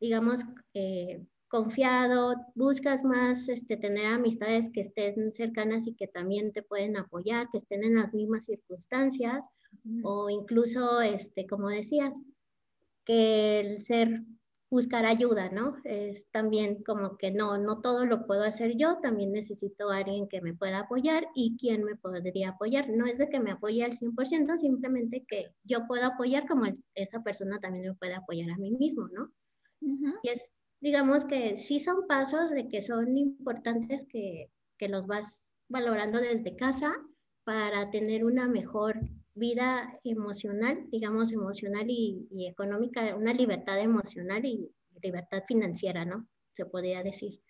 [0.00, 0.44] digamos,
[0.74, 6.96] eh, confiado, buscas más este, tener amistades que estén cercanas y que también te pueden
[6.96, 9.46] apoyar, que estén en las mismas circunstancias,
[10.02, 12.14] o incluso, este, como decías,
[13.04, 14.22] que el ser
[14.68, 15.76] buscar ayuda, ¿no?
[15.84, 20.28] Es también como que no, no todo lo puedo hacer yo, también necesito a alguien
[20.28, 22.90] que me pueda apoyar y quién me podría apoyar.
[22.90, 27.22] No es de que me apoye al 100%, simplemente que yo puedo apoyar como esa
[27.22, 29.30] persona también me puede apoyar a mí mismo, ¿no?
[30.22, 30.50] Y es,
[30.86, 36.54] digamos que sí son pasos de que son importantes que, que los vas valorando desde
[36.54, 36.94] casa
[37.42, 39.00] para tener una mejor
[39.34, 44.70] vida emocional, digamos emocional y, económica, una libertad emocional y
[45.02, 46.28] libertad financiera, ¿no?
[46.54, 47.40] Se podría decir.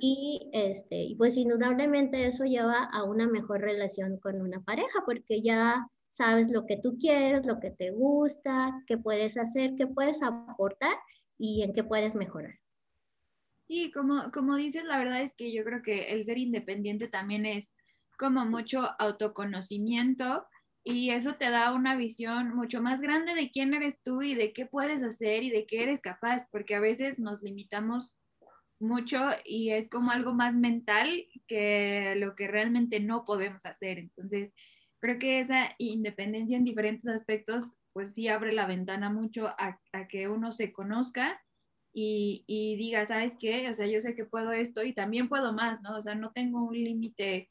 [0.00, 5.42] Y este, y pues indudablemente eso lleva a una mejor relación con una pareja, porque
[5.42, 10.22] ya sabes lo que tú quieres, lo que te gusta, qué puedes hacer, qué puedes
[10.22, 10.96] aportar
[11.38, 12.54] y en qué puedes mejorar.
[13.68, 17.44] Sí, como, como dices, la verdad es que yo creo que el ser independiente también
[17.44, 17.68] es
[18.18, 20.46] como mucho autoconocimiento
[20.82, 24.54] y eso te da una visión mucho más grande de quién eres tú y de
[24.54, 28.16] qué puedes hacer y de qué eres capaz, porque a veces nos limitamos
[28.80, 33.98] mucho y es como algo más mental que lo que realmente no podemos hacer.
[33.98, 34.54] Entonces,
[34.98, 40.26] creo que esa independencia en diferentes aspectos, pues sí abre la ventana mucho a, que
[40.26, 41.38] uno se conozca
[42.00, 43.68] y, y, diga, ¿sabes qué?
[43.68, 45.96] O sea, yo sé que puedo esto y también puedo más, ¿no?
[45.96, 47.50] O sea, no tengo un límite.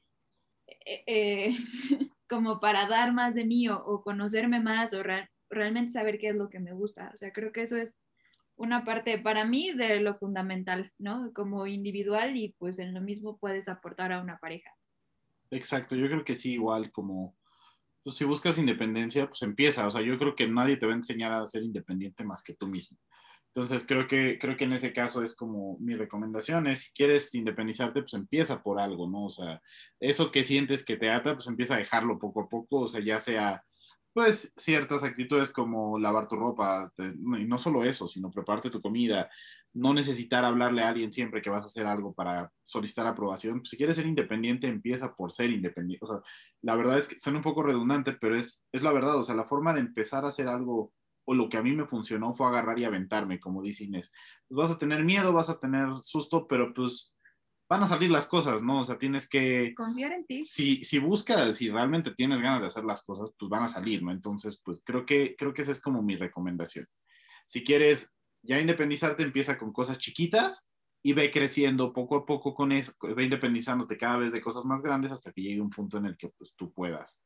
[0.67, 1.55] Eh, eh
[2.29, 5.01] como para dar más de mí o, conocerme más o
[5.49, 7.11] realmente saber qué es lo que me gusta.
[7.13, 7.99] O sea, creo que eso es
[8.55, 11.31] una parte para mí de lo fundamental, ¿no?
[11.33, 14.71] Como individual y pues en lo mismo puedes aportar a una pareja.
[15.51, 17.35] Exacto, yo creo que sí, igual como
[18.03, 19.87] pues, si buscas independencia, pues empieza.
[19.87, 22.55] O sea, yo creo que nadie te va a enseñar a ser independiente más que
[22.55, 22.97] tú mismo.
[23.57, 27.33] Entonces creo que, creo que en ese caso es como mi recomendación es, si quieres
[27.33, 29.25] independizarte, pues empieza por algo, ¿no?
[29.25, 29.63] O sea,
[29.99, 33.01] eso que sientes que te ata, pues empieza a dejarlo poco a poco, o sea,
[33.03, 33.63] ya sea,
[34.13, 39.27] pues ciertas actitudes como lavar tu ropa, y no solo eso, sino prepararte tu comida,
[39.73, 43.61] no necesitar hablarle a alguien siempre que vas a hacer algo para solicitar aprobación.
[43.61, 46.05] Pues, si quieres ser independiente, empieza por ser independiente.
[46.05, 46.21] O sea,
[46.61, 49.33] la verdad es que suena un poco redundante, pero es, es la verdad, o sea,
[49.33, 50.93] la forma de empezar a hacer algo
[51.29, 54.13] o lo que a mí me funcionó fue agarrar y aventarme, como dice Inés.
[54.47, 57.13] Pues vas a tener miedo, vas a tener susto, pero pues
[57.69, 58.79] van a salir las cosas, ¿no?
[58.79, 59.73] O sea, tienes que...
[59.75, 60.45] Confiar en ti.
[60.45, 64.01] Si, si buscas, si realmente tienes ganas de hacer las cosas, pues van a salir,
[64.01, 64.11] ¿no?
[64.11, 66.87] Entonces, pues creo que, creo que esa es como mi recomendación.
[67.45, 70.69] Si quieres ya independizarte, empieza con cosas chiquitas
[71.03, 74.81] y ve creciendo poco a poco con eso, ve independizándote cada vez de cosas más
[74.81, 77.21] grandes hasta que llegue un punto en el que pues tú puedas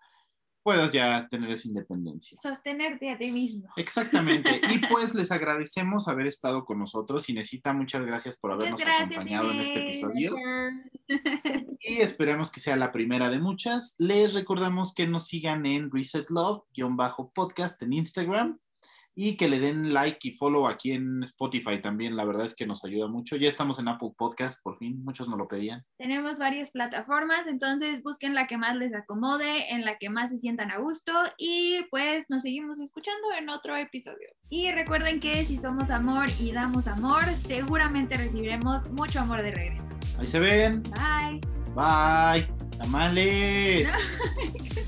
[0.63, 2.37] puedas ya tener esa independencia.
[2.41, 3.69] Sostenerte a ti mismo.
[3.75, 4.61] Exactamente.
[4.69, 7.29] Y pues les agradecemos haber estado con nosotros.
[7.29, 10.35] y necesita muchas gracias por habernos acompañado en este episodio.
[11.79, 13.95] Y esperemos que sea la primera de muchas.
[13.97, 18.59] Les recordamos que nos sigan en Reset Love-podcast en Instagram
[19.15, 22.15] y que le den like y follow aquí en Spotify también.
[22.15, 23.35] La verdad es que nos ayuda mucho.
[23.35, 25.83] Ya estamos en Apple Podcast, por fin, muchos nos lo pedían.
[25.97, 30.37] Tenemos varias plataformas, entonces busquen la que más les acomode, en la que más se
[30.37, 34.29] sientan a gusto y pues nos seguimos escuchando en otro episodio.
[34.49, 39.87] Y recuerden que si somos amor y damos amor, seguramente recibiremos mucho amor de regreso.
[40.17, 40.83] Ahí se ven.
[40.83, 41.41] Bye.
[41.75, 42.47] Bye.
[42.77, 43.87] Tamales.